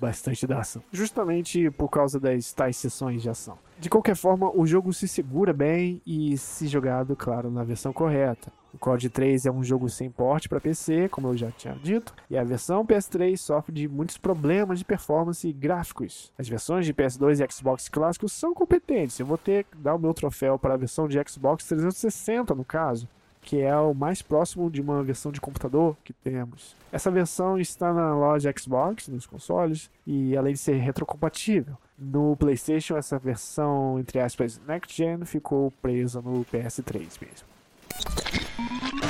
bastante 0.00 0.46
da 0.46 0.60
ação, 0.60 0.82
justamente 0.92 1.70
por 1.72 1.88
causa 1.88 2.20
das 2.20 2.52
tais 2.52 2.76
sessões 2.76 3.22
de 3.22 3.30
ação. 3.30 3.58
De 3.78 3.88
qualquer 3.88 4.16
forma, 4.16 4.50
o 4.54 4.66
jogo 4.66 4.92
se 4.92 5.06
segura 5.06 5.52
bem 5.52 6.02
e 6.04 6.36
se 6.36 6.66
jogado, 6.66 7.14
claro, 7.14 7.50
na 7.50 7.62
versão 7.62 7.92
correta. 7.92 8.52
O 8.74 8.78
COD 8.78 9.08
3 9.08 9.46
é 9.46 9.50
um 9.50 9.62
jogo 9.64 9.88
sem 9.88 10.10
porte 10.10 10.48
para 10.48 10.60
PC, 10.60 11.08
como 11.08 11.28
eu 11.28 11.36
já 11.36 11.50
tinha 11.50 11.74
dito, 11.74 12.12
e 12.28 12.36
a 12.36 12.44
versão 12.44 12.84
PS3 12.84 13.36
sofre 13.36 13.72
de 13.72 13.88
muitos 13.88 14.18
problemas 14.18 14.80
de 14.80 14.84
performance 14.84 15.48
e 15.48 15.52
gráficos. 15.52 16.32
As 16.36 16.48
versões 16.48 16.84
de 16.84 16.92
PS2 16.92 17.42
e 17.42 17.52
Xbox 17.52 17.88
clássicos 17.88 18.32
são 18.32 18.52
competentes. 18.52 19.18
Eu 19.18 19.26
vou 19.26 19.38
ter 19.38 19.64
que 19.64 19.76
dar 19.78 19.94
o 19.94 19.98
meu 19.98 20.12
troféu 20.12 20.58
para 20.58 20.74
a 20.74 20.76
versão 20.76 21.08
de 21.08 21.18
Xbox 21.26 21.64
360, 21.64 22.54
no 22.54 22.64
caso, 22.64 23.08
que 23.48 23.62
é 23.62 23.74
o 23.78 23.94
mais 23.94 24.20
próximo 24.20 24.70
de 24.70 24.78
uma 24.78 25.02
versão 25.02 25.32
de 25.32 25.40
computador 25.40 25.96
que 26.04 26.12
temos. 26.12 26.76
Essa 26.92 27.10
versão 27.10 27.58
está 27.58 27.94
na 27.94 28.14
loja 28.14 28.52
Xbox, 28.54 29.08
nos 29.08 29.24
consoles, 29.24 29.90
e 30.06 30.36
além 30.36 30.52
de 30.52 30.58
ser 30.58 30.74
retrocompatível. 30.74 31.74
No 31.98 32.36
PlayStation, 32.36 32.98
essa 32.98 33.18
versão, 33.18 33.98
entre 33.98 34.20
aspas, 34.20 34.60
Next 34.68 34.94
Gen 34.94 35.24
ficou 35.24 35.72
presa 35.80 36.20
no 36.20 36.44
PS3 36.44 37.08
mesmo. 37.22 39.07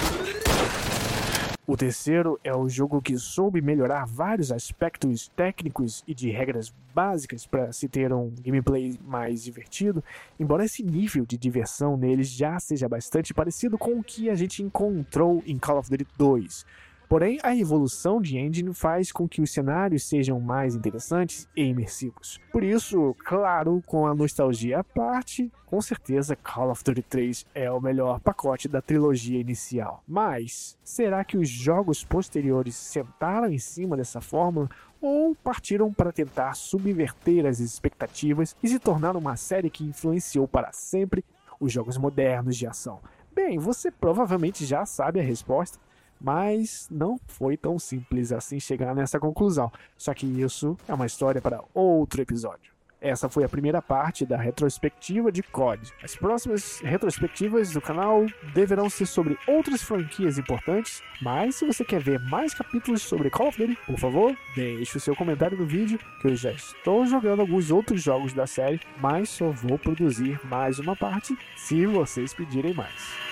O 1.71 1.77
terceiro 1.77 2.41
é 2.43 2.57
o 2.57 2.67
jogo 2.67 3.03
que 3.03 3.19
soube 3.19 3.61
melhorar 3.61 4.07
vários 4.07 4.51
aspectos 4.51 5.29
técnicos 5.37 6.03
e 6.09 6.15
de 6.15 6.31
regras 6.31 6.73
básicas 6.95 7.45
para 7.47 7.71
se 7.73 7.87
ter 7.87 8.11
um 8.11 8.33
gameplay 8.43 8.99
mais 9.05 9.45
divertido, 9.45 10.03
embora 10.41 10.65
esse 10.65 10.83
nível 10.83 11.27
de 11.27 11.37
diversão 11.37 11.95
neles 11.95 12.31
já 12.31 12.59
seja 12.59 12.89
bastante 12.89 13.35
parecido 13.35 13.77
com 13.77 13.99
o 13.99 14.03
que 14.03 14.31
a 14.31 14.35
gente 14.35 14.63
encontrou 14.63 15.43
em 15.47 15.59
Call 15.59 15.77
of 15.77 15.91
Duty 15.91 16.07
2. 16.17 16.65
Porém, 17.09 17.38
a 17.42 17.57
evolução 17.57 18.21
de 18.21 18.37
engine 18.37 18.75
faz 18.75 19.11
com 19.11 19.27
que 19.27 19.40
os 19.40 19.51
cenários 19.51 20.07
sejam 20.07 20.38
mais 20.38 20.75
interessantes 20.75 21.49
e 21.57 21.62
imersivos. 21.62 22.38
Por 22.53 22.62
isso, 22.62 23.16
claro, 23.25 23.83
com 23.87 24.07
a 24.07 24.14
nostalgia 24.14 24.81
à 24.81 24.85
parte, 24.85 25.51
com 25.64 25.81
certeza 25.81 26.37
Call 26.37 26.71
of 26.71 26.85
Duty 26.85 27.03
3 27.03 27.47
é 27.55 27.71
o 27.71 27.81
melhor 27.81 28.21
pacote 28.21 28.68
da 28.68 28.83
trilogia 28.83 29.40
inicial. 29.40 30.03
Mas, 30.07 30.77
será 30.85 31.25
que 31.25 31.38
os 31.38 31.49
jogos 31.49 32.05
posteriores 32.05 32.77
sentaram 32.77 33.51
em 33.51 33.59
cima 33.59 33.97
dessa 33.97 34.21
fórmula 34.21 34.68
ou 35.01 35.35
partiram 35.35 35.90
para 35.90 36.12
tentar 36.12 36.53
subverter 36.55 37.47
as 37.47 37.59
expectativas 37.59 38.55
e 38.62 38.68
se 38.68 38.79
tornar 38.79 39.16
uma 39.16 39.35
série 39.35 39.71
que 39.71 39.85
influenciou 39.85 40.47
para 40.47 40.73
sempre 40.73 41.25
os 41.59 41.73
jogos 41.73 41.97
modernos 41.97 42.55
de 42.55 42.66
ação? 42.66 43.01
Bem, 43.35 43.59
você 43.59 43.90
provavelmente 43.90 44.66
já 44.66 44.85
sabe 44.85 45.21
a 45.21 45.23
resposta, 45.23 45.79
mas 46.21 46.89
não 46.91 47.19
foi 47.27 47.57
tão 47.57 47.79
simples 47.79 48.33
assim 48.33 48.59
chegar 48.61 48.95
nessa 48.95 49.19
conclusão. 49.19 49.71
Só 49.97 50.15
que 50.15 50.27
isso 50.27 50.77
é 50.87 50.95
uma 50.95 51.07
história 51.07 51.41
para 51.41 51.63
outro 51.75 52.21
episódio. 52.21 52.79
Essa 53.01 53.29
foi 53.29 53.45
a 53.45 53.49
primeira 53.49 53.81
parte 53.81 54.27
da 54.27 54.37
retrospectiva 54.37 55.31
de 55.31 55.43
COD. 55.43 55.93
As 56.03 56.17
próximas 56.17 56.81
retrospectivas 56.81 57.71
do 57.71 57.81
canal 57.81 58.27
deverão 58.53 58.91
ser 58.91 59.07
sobre 59.07 59.39
outras 59.47 59.83
franquias 59.83 60.37
importantes, 60.37 61.01
mas 61.23 61.55
se 61.55 61.64
você 61.64 61.85
quer 61.85 62.01
ver 62.01 62.19
mais 62.19 62.53
capítulos 62.53 63.03
sobre 63.03 63.31
Call 63.31 63.49
of 63.49 63.59
Duty, 63.59 63.79
por 63.87 63.99
favor, 63.99 64.37
deixe 64.57 64.97
o 64.97 65.01
seu 65.01 65.14
comentário 65.14 65.57
no 65.57 65.66
vídeo, 65.66 65.99
que 66.21 66.27
eu 66.27 66.35
já 66.35 66.51
estou 66.51 67.07
jogando 67.07 67.41
alguns 67.41 67.71
outros 67.71 68.03
jogos 68.03 68.33
da 68.33 68.47
série, 68.47 68.81
mas 69.01 69.29
só 69.29 69.49
vou 69.51 69.79
produzir 69.79 70.41
mais 70.47 70.81
uma 70.81 70.97
parte 70.97 71.39
se 71.57 71.87
vocês 71.87 72.35
pedirem 72.35 72.75
mais. 72.75 73.28